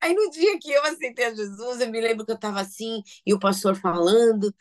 [0.00, 3.02] Aí no dia que eu aceitei a Jesus, eu me lembro que eu estava assim,
[3.26, 4.54] e o pastor falando,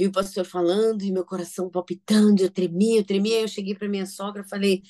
[0.00, 3.86] e o pastor falando, e meu coração palpitando, eu tremia, eu tremia, eu cheguei para
[3.86, 4.82] minha sogra, falei,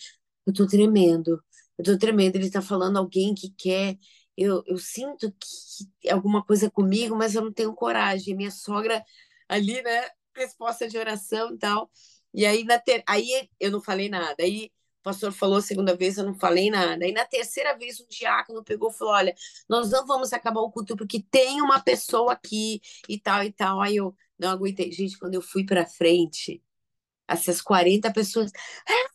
[0.47, 1.43] eu tô tremendo,
[1.77, 3.99] eu tô tremendo, ele está falando alguém que quer.
[4.37, 8.37] Eu, eu sinto que alguma coisa comigo, mas eu não tenho coragem.
[8.37, 9.05] Minha sogra
[9.49, 10.09] ali, né?
[10.37, 11.91] Resposta de oração e tal.
[12.33, 13.03] E aí, na ter...
[13.07, 14.37] aí eu não falei nada.
[14.41, 14.67] Aí
[15.01, 17.05] o pastor falou a segunda vez, eu não falei nada.
[17.05, 19.35] Aí na terceira vez o diácono pegou e falou: Olha,
[19.69, 23.81] nós não vamos acabar o culto porque tem uma pessoa aqui e tal e tal.
[23.81, 24.91] Aí eu não aguentei.
[24.91, 26.63] Gente, quando eu fui para frente,
[27.29, 28.51] essas 40 pessoas.
[28.89, 29.11] Ah,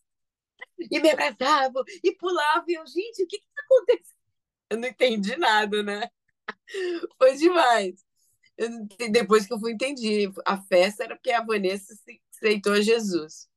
[0.91, 2.65] e me abraçavam e pulavam.
[2.67, 4.15] E eu, gente, o que está acontecendo?
[4.69, 6.09] Eu não entendi nada, né?
[7.17, 8.03] Foi demais.
[8.57, 8.69] Eu,
[9.11, 11.93] depois que eu fui entendi, a festa era porque a Vanessa
[12.31, 13.49] aceitou a Jesus.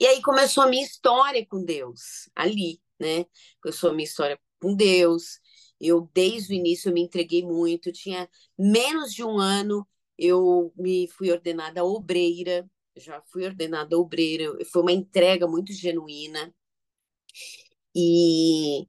[0.00, 3.26] E aí começou a minha história com Deus, ali, né?
[3.62, 5.38] Começou a minha história com Deus.
[5.80, 7.92] Eu, desde o início, eu me entreguei muito.
[7.92, 9.86] Tinha menos de um ano,
[10.18, 16.54] eu me fui ordenada obreira já fui ordenada obreira, foi uma entrega muito genuína.
[17.94, 18.86] E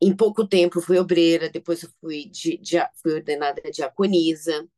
[0.00, 4.68] em pouco tempo fui obreira, depois eu fui, de, de, fui ordenada diaconisa.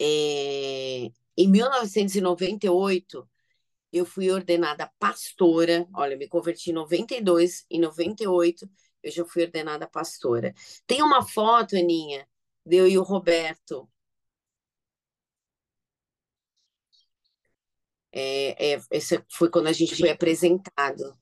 [0.00, 3.28] É, em 1998,
[3.92, 5.88] eu fui ordenada pastora.
[5.94, 8.68] Olha, me converti em 92, em 98
[9.02, 10.54] eu já fui ordenada pastora.
[10.86, 12.26] Tem uma foto, Aninha,
[12.66, 13.88] de eu e o Roberto,
[18.12, 21.16] É, é, esse foi quando a gente foi apresentado.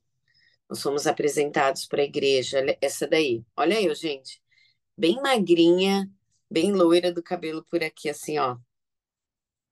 [0.69, 2.65] Nós fomos apresentados para a igreja.
[2.81, 3.45] Essa daí.
[3.57, 4.43] Olha eu, gente.
[4.97, 6.11] Bem magrinha,
[6.51, 8.57] bem loira do cabelo por aqui, assim, ó.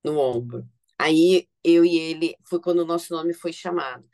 [0.02, 0.68] No ombro.
[0.98, 4.08] Aí eu e ele, foi quando o nosso nome foi chamado.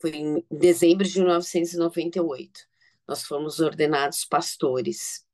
[0.00, 2.60] Foi em dezembro de 1998.
[3.06, 5.26] Nós fomos ordenados pastores.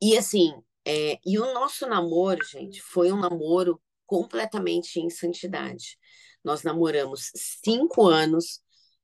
[0.00, 0.52] E assim,
[0.84, 5.98] é, e o nosso namoro, gente, foi um namoro completamente em santidade.
[6.44, 8.60] Nós namoramos cinco anos,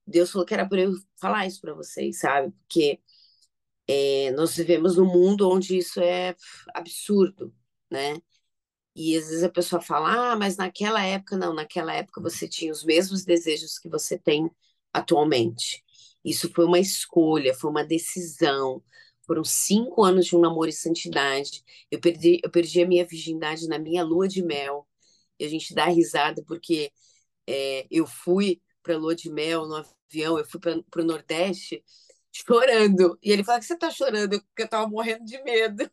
[0.06, 2.52] Deus falou que era para eu falar isso para vocês, sabe?
[2.52, 3.00] Porque
[3.88, 6.34] é, nós vivemos num mundo onde isso é
[6.74, 7.54] absurdo,
[7.90, 8.20] né?
[8.94, 12.72] E às vezes a pessoa fala, ah, mas naquela época, não, naquela época você tinha
[12.72, 14.50] os mesmos desejos que você tem
[14.92, 15.82] atualmente.
[16.24, 18.82] Isso foi uma escolha, foi uma decisão.
[19.26, 21.62] Foram cinco anos de um namoro e santidade.
[21.90, 24.86] Eu perdi, eu perdi a minha virgindade na minha lua de mel.
[25.42, 26.92] E a gente dá risada porque
[27.46, 31.84] é, eu fui para lua de mel no avião, eu fui para o Nordeste
[32.32, 33.18] chorando.
[33.22, 35.90] E ele fala que você está chorando, porque eu estava morrendo de medo.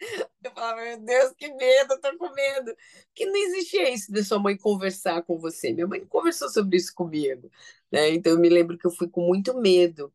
[0.42, 2.74] Eu falava, meu Deus, que medo, eu tô com medo.
[3.08, 5.72] Porque não existia isso de sua mãe conversar com você.
[5.72, 7.50] Minha mãe conversou sobre isso comigo.
[7.90, 8.10] Né?
[8.10, 10.12] Então eu me lembro que eu fui com muito medo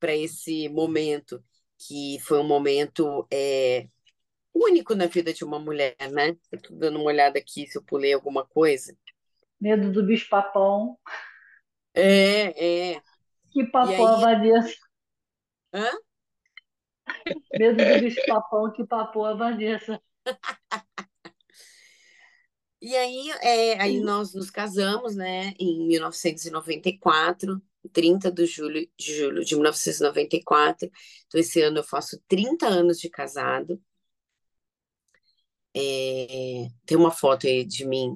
[0.00, 1.42] para esse momento,
[1.78, 3.88] que foi um momento é,
[4.64, 6.36] único na vida de uma mulher, né?
[6.52, 8.96] Estou dando uma olhada aqui se eu pulei alguma coisa.
[9.60, 10.98] Medo do bicho-papão.
[11.94, 13.02] É, é.
[13.50, 14.20] Que papou a aí...
[14.20, 14.76] Vanessa.
[15.72, 15.90] Hã?
[17.58, 20.00] Medo do bicho-papão que papou a Vanessa.
[22.80, 27.60] E aí, é, aí nós nos casamos, né, em 1994,
[27.92, 30.88] 30 de julho, de julho de 1994.
[31.26, 33.82] Então, esse ano eu faço 30 anos de casado.
[35.76, 38.14] É, tem uma foto aí de mim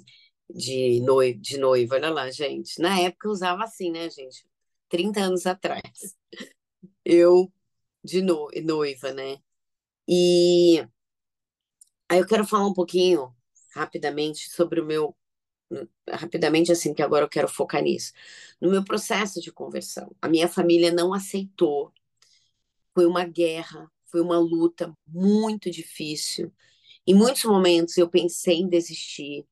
[0.50, 2.80] de, noiva, de noiva, olha lá, gente.
[2.80, 4.44] Na época eu usava assim, né, gente?
[4.88, 6.16] 30 anos atrás.
[7.04, 7.52] Eu
[8.04, 9.38] de no, noiva, né?
[10.08, 10.86] E
[12.08, 13.34] aí eu quero falar um pouquinho,
[13.74, 15.16] rapidamente, sobre o meu.
[16.08, 18.12] Rapidamente, assim, que agora eu quero focar nisso.
[18.60, 20.14] No meu processo de conversão.
[20.20, 21.92] A minha família não aceitou.
[22.94, 26.52] Foi uma guerra, foi uma luta muito difícil.
[27.06, 29.44] Em muitos momentos eu pensei em desistir,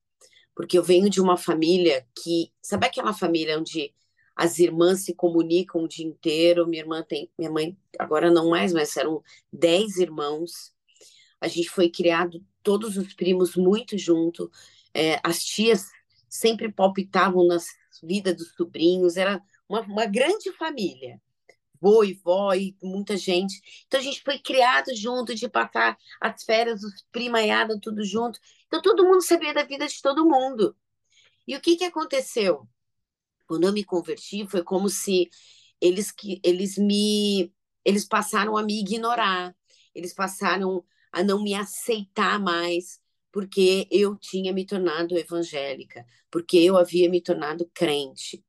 [0.54, 3.92] porque eu venho de uma família que, sabe aquela família onde
[4.36, 6.66] as irmãs se comunicam o dia inteiro?
[6.66, 10.72] Minha irmã tem, minha mãe agora não mais, mas eram dez irmãos.
[11.40, 14.50] A gente foi criado todos os primos muito junto.
[14.94, 15.86] É, as tias
[16.28, 17.66] sempre palpitavam nas
[18.02, 19.16] vidas dos sobrinhos.
[19.16, 21.20] Era uma, uma grande família
[21.81, 23.61] vô e vó e muita gente.
[23.87, 28.38] Então a gente foi criado junto, de passar as férias, os primaiados, tudo junto.
[28.66, 30.77] Então todo mundo sabia da vida de todo mundo.
[31.47, 32.69] E o que, que aconteceu?
[33.47, 35.29] Quando eu me converti, foi como se
[35.81, 36.12] eles,
[36.45, 37.53] eles me
[37.85, 39.55] eles passaram a me ignorar,
[39.95, 43.01] eles passaram a não me aceitar mais,
[43.33, 48.45] porque eu tinha me tornado evangélica, porque eu havia me tornado crente.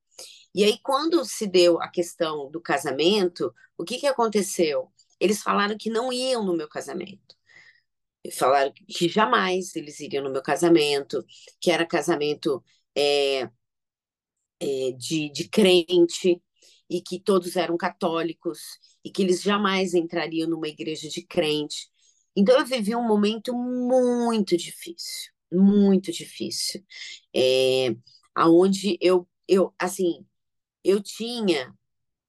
[0.53, 4.91] E aí, quando se deu a questão do casamento, o que, que aconteceu?
[5.19, 7.35] Eles falaram que não iam no meu casamento.
[8.33, 11.25] Falaram que jamais eles iriam no meu casamento,
[11.59, 12.63] que era casamento
[12.95, 13.49] é,
[14.59, 16.41] é, de, de crente,
[16.89, 18.59] e que todos eram católicos,
[19.03, 21.87] e que eles jamais entrariam numa igreja de crente.
[22.35, 26.83] Então, eu vivi um momento muito difícil, muito difícil,
[27.35, 27.95] é,
[28.35, 30.25] aonde eu, eu, assim,
[30.83, 31.73] eu tinha,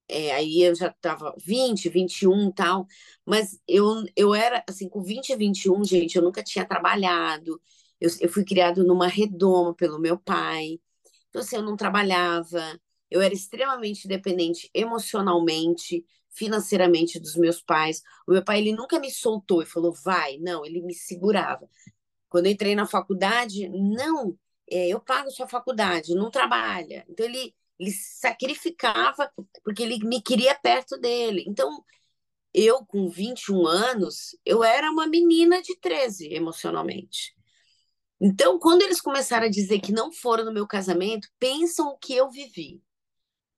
[0.08, 2.86] é, aí eu já estava 20, 21 e tal,
[3.26, 7.60] mas eu, eu era, assim, com 20 e 21, gente, eu nunca tinha trabalhado,
[8.00, 10.80] eu, eu fui criado numa redoma pelo meu pai,
[11.32, 12.78] então, assim, eu não trabalhava,
[13.10, 18.02] eu era extremamente dependente emocionalmente, financeiramente dos meus pais.
[18.26, 21.66] O meu pai, ele nunca me soltou e falou, vai, não, ele me segurava.
[22.28, 24.38] Quando eu entrei na faculdade, não,
[24.70, 27.04] é, eu pago sua faculdade, não trabalha.
[27.08, 29.30] Então, ele ele sacrificava
[29.64, 31.44] porque ele me queria perto dele.
[31.48, 31.84] Então,
[32.54, 37.34] eu com 21 anos, eu era uma menina de 13 emocionalmente.
[38.20, 42.14] Então, quando eles começaram a dizer que não foram no meu casamento, pensam o que
[42.14, 42.80] eu vivi.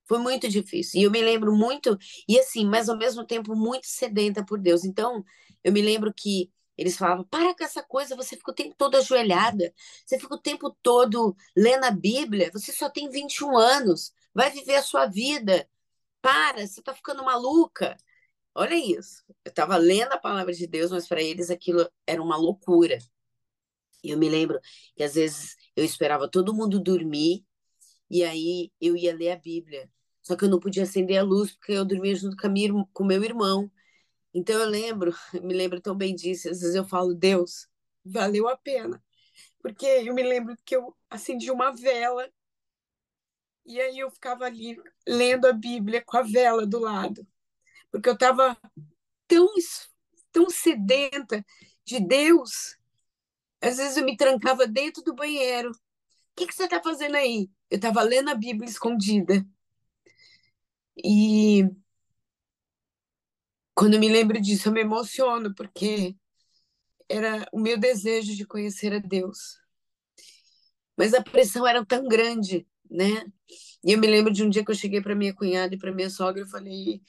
[0.07, 1.01] Foi muito difícil.
[1.01, 4.85] E eu me lembro muito, e assim, mas ao mesmo tempo muito sedenta por Deus.
[4.85, 5.23] Então,
[5.63, 8.97] eu me lembro que eles falavam: para com essa coisa, você fica o tempo todo
[8.97, 9.73] ajoelhada,
[10.05, 14.77] você fica o tempo todo lendo a Bíblia, você só tem 21 anos, vai viver
[14.77, 15.69] a sua vida.
[16.23, 17.97] Para, você está ficando maluca.
[18.55, 19.23] Olha isso.
[19.45, 22.99] Eu estava lendo a palavra de Deus, mas para eles aquilo era uma loucura.
[24.03, 24.61] E eu me lembro
[24.97, 27.45] que às vezes eu esperava todo mundo dormir
[28.11, 29.91] e aí eu ia ler a Bíblia.
[30.23, 33.05] Só que eu não podia acender a luz porque eu dormia junto com, minha, com
[33.05, 33.71] meu irmão.
[34.35, 37.69] Então eu lembro, me lembro tão bem disso, às vezes eu falo, Deus,
[38.05, 39.03] valeu a pena.
[39.61, 42.31] Porque eu me lembro que eu acendi uma vela
[43.67, 44.77] e aí eu ficava ali
[45.07, 47.27] lendo a Bíblia com a vela do lado.
[47.91, 48.57] Porque eu estava
[49.29, 49.49] tão,
[50.33, 51.45] tão sedenta
[51.85, 52.79] de Deus.
[53.61, 55.71] Às vezes eu me trancava dentro do banheiro.
[55.73, 55.75] O
[56.37, 57.51] que, que você está fazendo aí?
[57.71, 59.47] Eu estava lendo a Bíblia escondida.
[60.97, 61.65] E
[63.75, 66.17] quando me lembro disso, eu me emociono, porque
[67.09, 69.59] era o meu desejo de conhecer a Deus.
[70.97, 73.25] Mas a pressão era tão grande, né?
[73.85, 75.93] E eu me lembro de um dia que eu cheguei para minha cunhada e para
[75.93, 77.03] minha sogra, eu falei: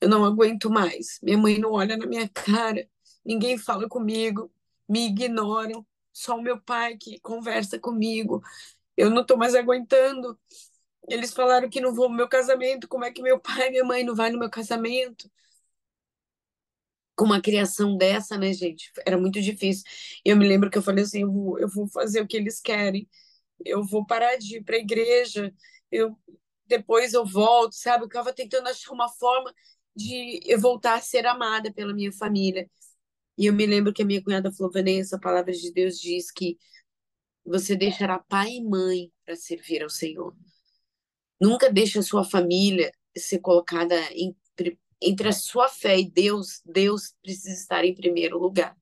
[0.00, 1.18] eu não aguento mais.
[1.22, 2.88] Minha mãe não olha na minha cara,
[3.24, 4.52] ninguém fala comigo,
[4.88, 8.42] me ignoram, só o meu pai que conversa comigo.
[8.96, 10.38] Eu não estou mais aguentando.
[11.08, 12.88] Eles falaram que não vão no meu casamento.
[12.88, 15.30] Como é que meu pai e minha mãe não vai no meu casamento?
[17.20, 18.90] Com uma criação dessa, né, gente?
[19.06, 19.84] Era muito difícil.
[20.24, 22.62] Eu me lembro que eu falei assim: eu vou, eu vou fazer o que eles
[22.62, 23.06] querem.
[23.62, 25.52] Eu vou parar de ir para a igreja.
[25.92, 26.16] Eu,
[26.66, 28.04] depois eu volto, sabe?
[28.04, 29.52] Eu estava tentando achar uma forma
[29.94, 32.70] de eu voltar a ser amada pela minha família.
[33.36, 36.30] E eu me lembro que a minha cunhada falou, Vanessa, a palavra de Deus diz
[36.30, 36.56] que
[37.44, 40.34] você deixará pai e mãe para servir ao Senhor.
[41.38, 44.39] Nunca deixe a sua família ser colocada entre,
[45.00, 46.60] entre a sua fé e Deus.
[46.64, 48.76] Deus precisa estar em primeiro lugar.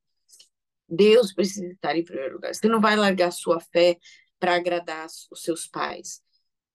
[0.89, 2.55] Deus precisa estar em primeiro lugar.
[2.55, 3.99] Você não vai largar a sua fé
[4.39, 6.23] para agradar os seus pais.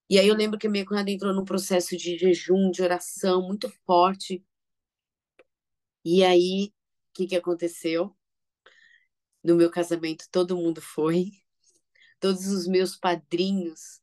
[0.10, 3.42] E aí eu lembro que a minha cunhada entrou num processo de jejum, de oração
[3.42, 4.44] muito forte.
[6.06, 8.16] E aí, o que, que aconteceu?
[9.44, 11.32] No meu casamento, todo mundo foi.
[12.20, 14.02] Todos os meus padrinhos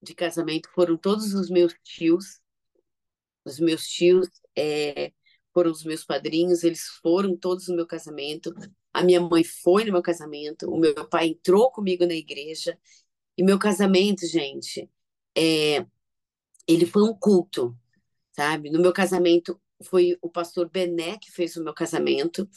[0.00, 2.40] de casamento foram todos os meus tios.
[3.52, 5.12] Os meus tios é,
[5.52, 8.54] foram os meus padrinhos, eles foram todos no meu casamento.
[8.92, 12.78] A minha mãe foi no meu casamento, o meu pai entrou comigo na igreja.
[13.36, 14.90] E meu casamento, gente,
[15.36, 15.86] é,
[16.66, 17.76] ele foi um culto,
[18.32, 18.70] sabe?
[18.70, 22.48] No meu casamento, foi o pastor Bené que fez o meu casamento.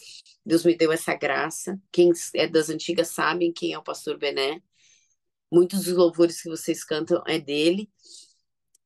[0.45, 1.79] Deus me deu essa graça.
[1.91, 4.61] Quem é das antigas sabem quem é o pastor Bené.
[5.51, 7.89] Muitos dos louvores que vocês cantam é dele.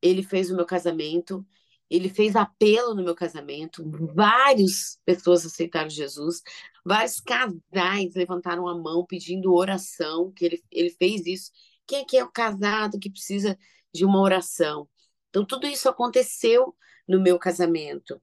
[0.01, 1.45] Ele fez o meu casamento.
[1.89, 3.83] Ele fez apelo no meu casamento.
[4.13, 6.41] Várias pessoas aceitaram Jesus.
[6.83, 11.51] Vários casais levantaram a mão pedindo oração, que ele, ele fez isso.
[11.87, 13.57] Quem é que é o casado que precisa
[13.95, 14.87] de uma oração.
[15.29, 16.75] Então, tudo isso aconteceu
[17.07, 18.21] no meu casamento.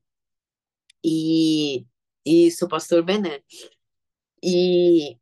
[1.05, 1.87] E
[2.25, 3.43] isso, pastor Bené.
[4.43, 5.19] E,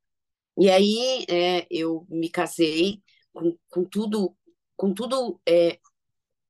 [0.59, 4.37] e aí é, eu me casei com, com tudo,
[4.77, 5.79] com tudo é,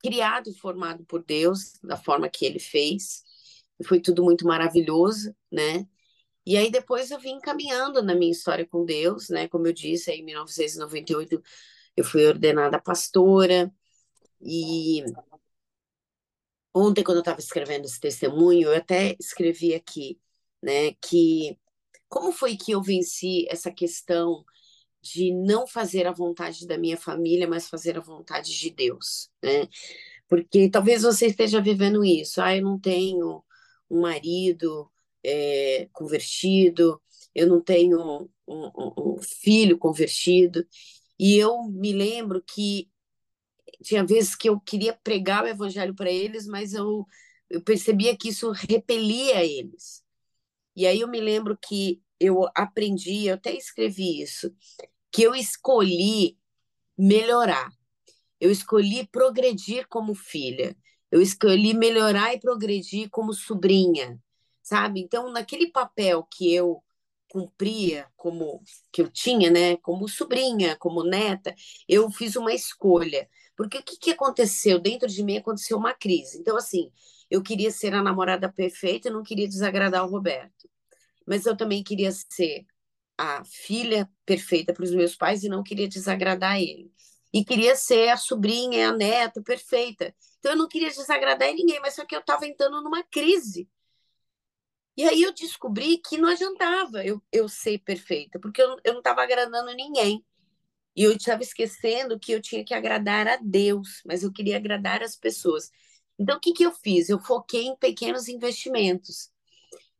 [0.02, 3.22] criado e formado por Deus, da forma que ele fez.
[3.86, 5.86] Foi tudo muito maravilhoso, né?
[6.46, 9.48] E aí depois eu vim caminhando na minha história com Deus, né?
[9.48, 11.42] Como eu disse, aí, em 1998
[11.96, 13.72] eu fui ordenada pastora,
[14.40, 15.04] e
[16.74, 20.18] ontem, quando eu estava escrevendo esse testemunho, eu até escrevi aqui,
[20.62, 21.58] né, que
[22.08, 24.44] como foi que eu venci essa questão
[25.02, 29.68] de não fazer a vontade da minha família, mas fazer a vontade de Deus, né?
[30.28, 32.40] Porque talvez você esteja vivendo isso.
[32.40, 33.42] Ah, eu não tenho
[33.90, 34.90] um marido
[35.24, 37.00] é, convertido,
[37.34, 40.66] eu não tenho um, um, um filho convertido.
[41.18, 42.88] E eu me lembro que
[43.82, 47.06] tinha vezes que eu queria pregar o evangelho para eles, mas eu,
[47.48, 50.02] eu percebia que isso repelia eles.
[50.76, 54.54] E aí eu me lembro que eu aprendi, eu até escrevi isso,
[55.10, 56.38] que eu escolhi
[56.96, 57.72] melhorar.
[58.40, 60.76] Eu escolhi progredir como filha.
[61.10, 64.20] Eu escolhi melhorar e progredir como sobrinha,
[64.62, 65.00] sabe?
[65.00, 66.82] Então, naquele papel que eu
[67.28, 68.62] cumpria como
[68.92, 71.54] que eu tinha, né, como sobrinha, como neta,
[71.88, 73.28] eu fiz uma escolha.
[73.56, 74.78] Porque o que, que aconteceu?
[74.78, 76.38] Dentro de mim aconteceu uma crise.
[76.38, 76.90] Então, assim,
[77.30, 80.68] eu queria ser a namorada perfeita e não queria desagradar o Roberto.
[81.30, 82.66] Mas eu também queria ser
[83.16, 86.92] a filha perfeita para os meus pais e não queria desagradar ele.
[87.32, 90.12] E queria ser a sobrinha, a neta perfeita.
[90.40, 93.68] Então eu não queria desagradar ninguém, mas só que eu estava entrando numa crise.
[94.96, 98.98] E aí eu descobri que não adiantava eu, eu ser perfeita, porque eu, eu não
[98.98, 100.26] estava agradando ninguém.
[100.96, 105.00] E eu estava esquecendo que eu tinha que agradar a Deus, mas eu queria agradar
[105.00, 105.70] as pessoas.
[106.18, 107.08] Então, o que, que eu fiz?
[107.08, 109.30] Eu foquei em pequenos investimentos.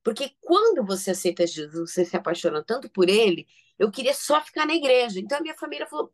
[0.02, 3.46] Porque quando você aceita Jesus, você se apaixona tanto por ele,
[3.78, 5.20] eu queria só ficar na igreja.
[5.20, 6.12] Então, a minha família falou: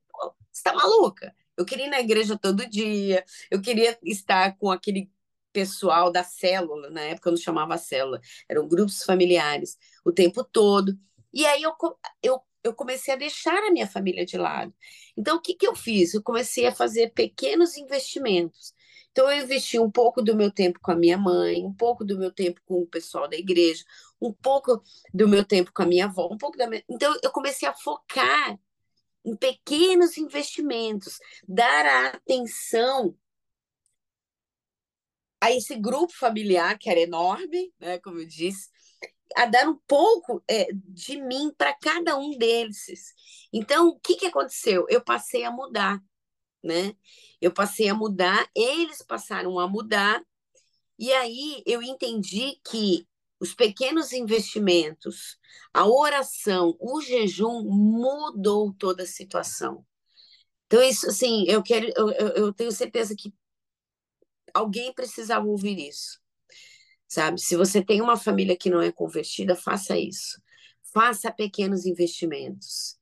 [0.50, 1.34] você está maluca?
[1.56, 5.10] Eu queria ir na igreja todo dia, eu queria estar com aquele
[5.52, 10.98] pessoal da célula, na época eu não chamava célula, eram grupos familiares, o tempo todo.
[11.32, 11.74] E aí eu,
[12.22, 14.74] eu eu comecei a deixar a minha família de lado.
[15.16, 16.12] Então, o que, que eu fiz?
[16.12, 18.74] Eu comecei a fazer pequenos investimentos.
[19.16, 22.18] Então, eu investi um pouco do meu tempo com a minha mãe, um pouco do
[22.18, 23.82] meu tempo com o pessoal da igreja,
[24.20, 26.84] um pouco do meu tempo com a minha avó, um pouco da minha...
[26.86, 28.60] Então, eu comecei a focar
[29.24, 33.16] em pequenos investimentos, dar a atenção
[35.40, 38.68] a esse grupo familiar, que era enorme, né, como eu disse,
[39.34, 42.84] a dar um pouco é, de mim para cada um deles.
[43.50, 44.84] Então, o que, que aconteceu?
[44.90, 46.02] Eu passei a mudar,
[46.66, 46.94] né?
[47.40, 50.22] Eu passei a mudar, eles passaram a mudar,
[50.98, 53.06] e aí eu entendi que
[53.38, 55.38] os pequenos investimentos,
[55.72, 59.84] a oração, o jejum mudou toda a situação.
[60.66, 63.32] Então, isso, assim, eu quero, eu, eu tenho certeza que
[64.54, 66.18] alguém precisava ouvir isso,
[67.06, 67.40] sabe?
[67.40, 70.40] Se você tem uma família que não é convertida, faça isso.
[70.92, 72.95] Faça pequenos investimentos.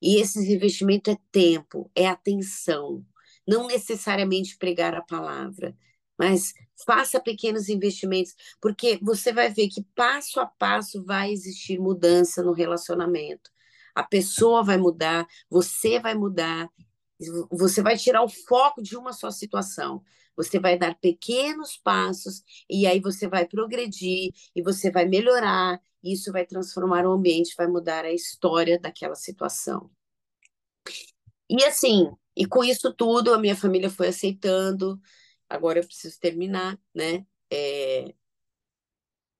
[0.00, 3.04] E esses investimentos é tempo, é atenção,
[3.46, 5.76] não necessariamente pregar a palavra,
[6.18, 6.52] mas
[6.86, 12.52] faça pequenos investimentos, porque você vai ver que passo a passo vai existir mudança no
[12.52, 13.50] relacionamento.
[13.94, 16.68] A pessoa vai mudar, você vai mudar,
[17.50, 20.02] você vai tirar o foco de uma só situação.
[20.36, 25.80] Você vai dar pequenos passos e aí você vai progredir e você vai melhorar.
[26.02, 29.90] Isso vai transformar o ambiente, vai mudar a história daquela situação.
[31.48, 35.00] E assim, e com isso tudo, a minha família foi aceitando.
[35.48, 37.26] Agora eu preciso terminar, né?
[37.50, 38.14] É...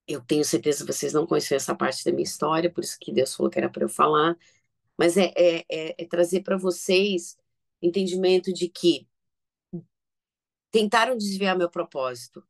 [0.08, 3.12] Eu tenho certeza que vocês não conheceram essa parte da minha história, por isso que
[3.12, 4.36] Deus falou que era para eu falar.
[4.96, 7.36] Mas é, é, é, é trazer para vocês
[7.82, 9.06] entendimento de que
[10.70, 12.46] tentaram desviar meu propósito.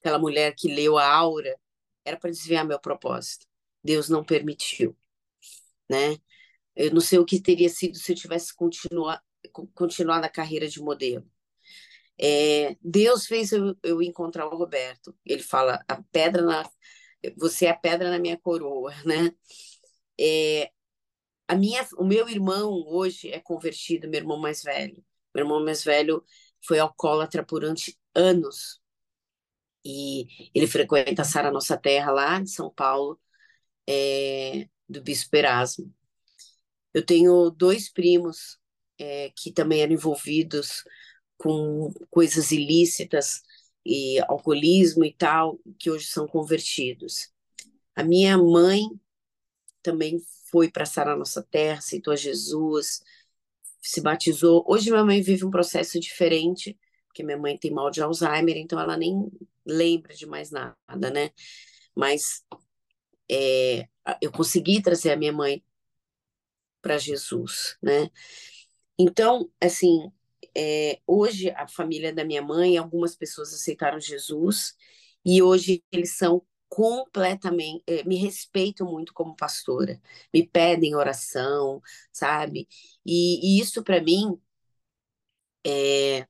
[0.00, 1.58] Aquela mulher que leu a aura
[2.04, 3.46] era para desviar meu propósito.
[3.82, 4.96] Deus não permitiu,
[5.88, 6.16] né?
[6.74, 9.22] Eu não sei o que teria sido se eu tivesse continuar,
[9.74, 11.28] continuar na carreira de modelo.
[12.20, 15.16] É, Deus fez eu, eu, encontrar o Roberto.
[15.24, 16.68] Ele fala: a pedra na,
[17.36, 19.32] você é a pedra na minha coroa, né?
[20.20, 20.70] É,
[21.48, 25.02] a minha, o meu irmão hoje é convertido, meu irmão mais velho.
[25.34, 26.22] Meu irmão mais velho
[26.60, 27.64] foi alcoólatra por
[28.14, 28.80] anos.
[29.84, 33.18] E ele frequenta a Sara Nossa Terra lá de São Paulo,
[33.88, 35.92] é, do Bispo Erasmo.
[36.92, 38.58] Eu tenho dois primos
[38.98, 40.84] é, que também eram envolvidos
[41.38, 43.42] com coisas ilícitas
[43.86, 47.32] e alcoolismo e tal, que hoje são convertidos.
[47.94, 48.82] A minha mãe
[49.82, 50.20] também
[50.50, 53.02] foi para Sara Nossa Terra, aceitou a Jesus,
[53.80, 54.64] se batizou.
[54.66, 58.78] Hoje minha mãe vive um processo diferente, porque minha mãe tem mal de Alzheimer, então
[58.78, 59.30] ela nem
[59.64, 61.30] lembra de mais nada, né?
[61.94, 62.44] Mas
[63.30, 63.88] é,
[64.20, 65.62] eu consegui trazer a minha mãe
[66.80, 68.10] para Jesus, né?
[68.98, 70.10] Então, assim,
[70.56, 74.76] é, hoje a família da minha mãe, algumas pessoas aceitaram Jesus
[75.24, 76.42] e hoje eles são
[76.78, 80.00] completamente, eh, me respeitam muito como pastora,
[80.32, 82.68] me pedem oração, sabe?
[83.04, 84.40] E, e isso para mim
[85.66, 86.26] é,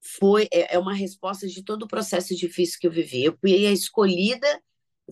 [0.00, 3.24] foi é, é uma resposta de todo o processo difícil que eu vivi.
[3.24, 4.46] Eu fui escolhida,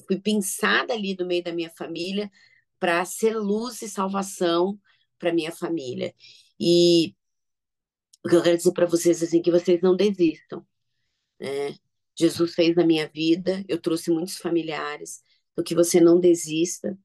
[0.06, 2.30] fui pensada ali no meio da minha família
[2.78, 4.78] para ser luz e salvação
[5.18, 6.14] para minha família.
[6.58, 7.14] E
[8.24, 10.64] o que eu quero dizer para vocês assim que vocês não desistam,
[11.40, 11.74] né?
[12.20, 16.98] Jesus fez na minha vida, eu trouxe muitos familiares, então que você não desista,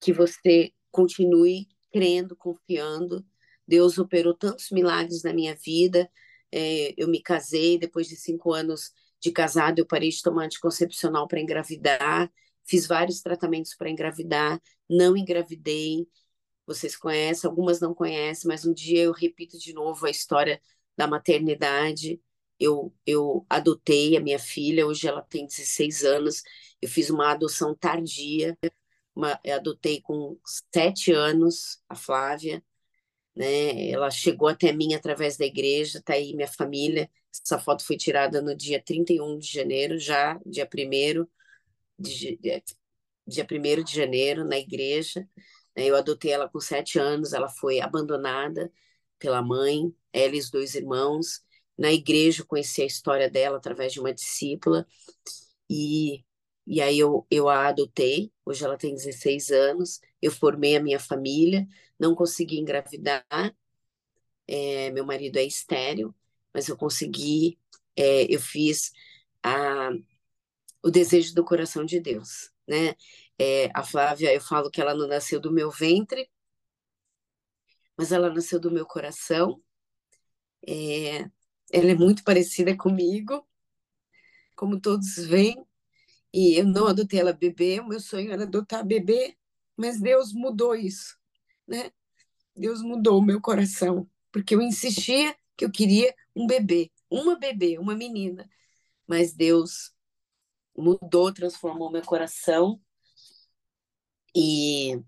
[0.00, 3.22] que você continue crendo, confiando.
[3.68, 6.10] Deus operou tantos milagres na minha vida.
[6.50, 11.28] É, eu me casei, depois de cinco anos de casado, eu parei de tomar anticoncepcional
[11.28, 12.32] para engravidar,
[12.64, 16.08] fiz vários tratamentos para engravidar, não engravidei.
[16.66, 20.62] Vocês conhecem, algumas não conhecem, mas um dia eu repito de novo a história
[20.96, 22.18] da maternidade
[22.60, 26.42] eu, eu adotei a minha filha, hoje ela tem 16 anos,
[26.82, 28.56] eu fiz uma adoção tardia,
[29.14, 32.62] uma, adotei com sete anos a Flávia,
[33.36, 33.90] né?
[33.90, 37.10] Ela chegou até mim através da igreja, tá aí minha família.
[37.32, 41.26] Essa foto foi tirada no dia 31 de janeiro, já, dia 1
[41.98, 42.38] de,
[43.26, 45.28] dia 1 de janeiro, na igreja.
[45.76, 45.86] Né?
[45.86, 48.70] Eu adotei ela com sete anos, ela foi abandonada
[49.18, 51.42] pela mãe, ela e os dois irmãos
[51.80, 54.86] na igreja, conheci a história dela através de uma discípula,
[55.70, 56.24] e,
[56.66, 61.00] e aí eu, eu a adotei, hoje ela tem 16 anos, eu formei a minha
[61.00, 61.66] família,
[61.98, 63.24] não consegui engravidar,
[64.46, 66.14] é, meu marido é estéreo,
[66.52, 67.58] mas eu consegui,
[67.96, 68.92] é, eu fiz
[69.42, 69.90] a,
[70.82, 72.94] o desejo do coração de Deus, né?
[73.38, 76.30] É, a Flávia, eu falo que ela não nasceu do meu ventre,
[77.96, 79.62] mas ela nasceu do meu coração.
[80.66, 81.30] É,
[81.72, 83.46] ela é muito parecida comigo,
[84.56, 85.64] como todos veem,
[86.32, 89.36] e eu não adotei ela bebê, o meu sonho era adotar bebê,
[89.76, 91.16] mas Deus mudou isso,
[91.66, 91.90] né?
[92.56, 97.78] Deus mudou o meu coração, porque eu insistia que eu queria um bebê, uma bebê,
[97.78, 98.48] uma menina.
[99.06, 99.92] Mas Deus
[100.76, 102.80] mudou, transformou meu coração.
[104.34, 105.02] E,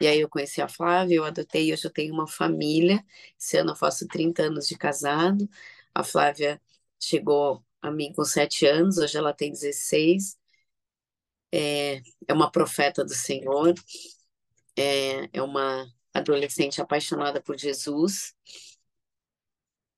[0.00, 3.04] e aí eu conheci a Flávia, eu adotei, hoje eu tenho uma família.
[3.38, 5.48] Esse ano eu faço 30 anos de casado.
[5.94, 6.60] A Flávia
[7.00, 10.38] chegou a mim com 7 anos, hoje ela tem 16.
[11.52, 13.74] É, é uma profeta do Senhor,
[14.76, 18.34] é, é uma adolescente apaixonada por Jesus.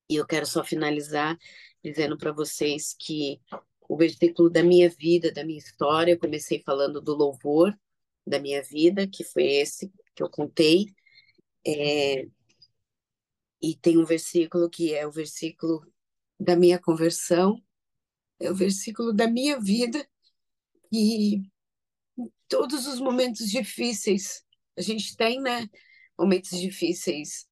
[0.08, 1.38] E eu quero só finalizar
[1.84, 3.40] dizendo para vocês que
[3.88, 7.76] o versículo da minha vida, da minha história, eu comecei falando do louvor
[8.26, 10.86] da minha vida, que foi esse que eu contei.
[11.66, 12.26] É,
[13.62, 15.84] e tem um versículo que é o versículo
[16.38, 17.62] da minha conversão,
[18.40, 20.08] é o versículo da minha vida,
[20.90, 21.50] e em
[22.48, 24.42] todos os momentos difíceis,
[24.76, 25.68] a gente tem, né?
[26.18, 27.46] Momentos difíceis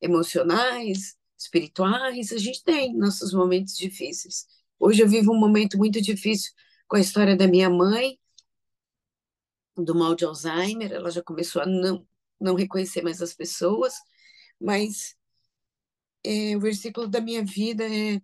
[0.00, 4.46] emocionais, espirituais, a gente tem nossos momentos difíceis.
[4.78, 6.52] Hoje eu vivo um momento muito difícil
[6.88, 8.18] com a história da minha mãe,
[9.76, 12.06] do mal de Alzheimer, ela já começou a não,
[12.40, 13.94] não reconhecer mais as pessoas,
[14.60, 15.16] mas
[16.24, 18.20] é, o versículo da minha vida é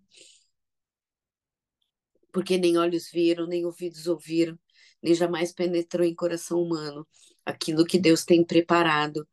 [2.32, 4.58] porque nem olhos viram, nem ouvidos ouviram,
[5.02, 7.06] nem jamais penetrou em coração humano
[7.44, 9.26] aquilo que Deus tem preparado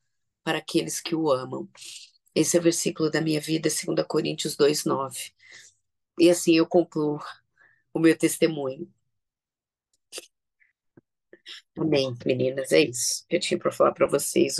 [0.44, 1.70] para aqueles que o amam.
[2.36, 5.32] Esse é o versículo da minha vida, 2 Coríntios 2:9.
[6.20, 7.20] E assim eu concluo
[7.94, 8.92] o meu testemunho.
[11.78, 14.52] Amém, meninas, é isso que eu tinha para falar para vocês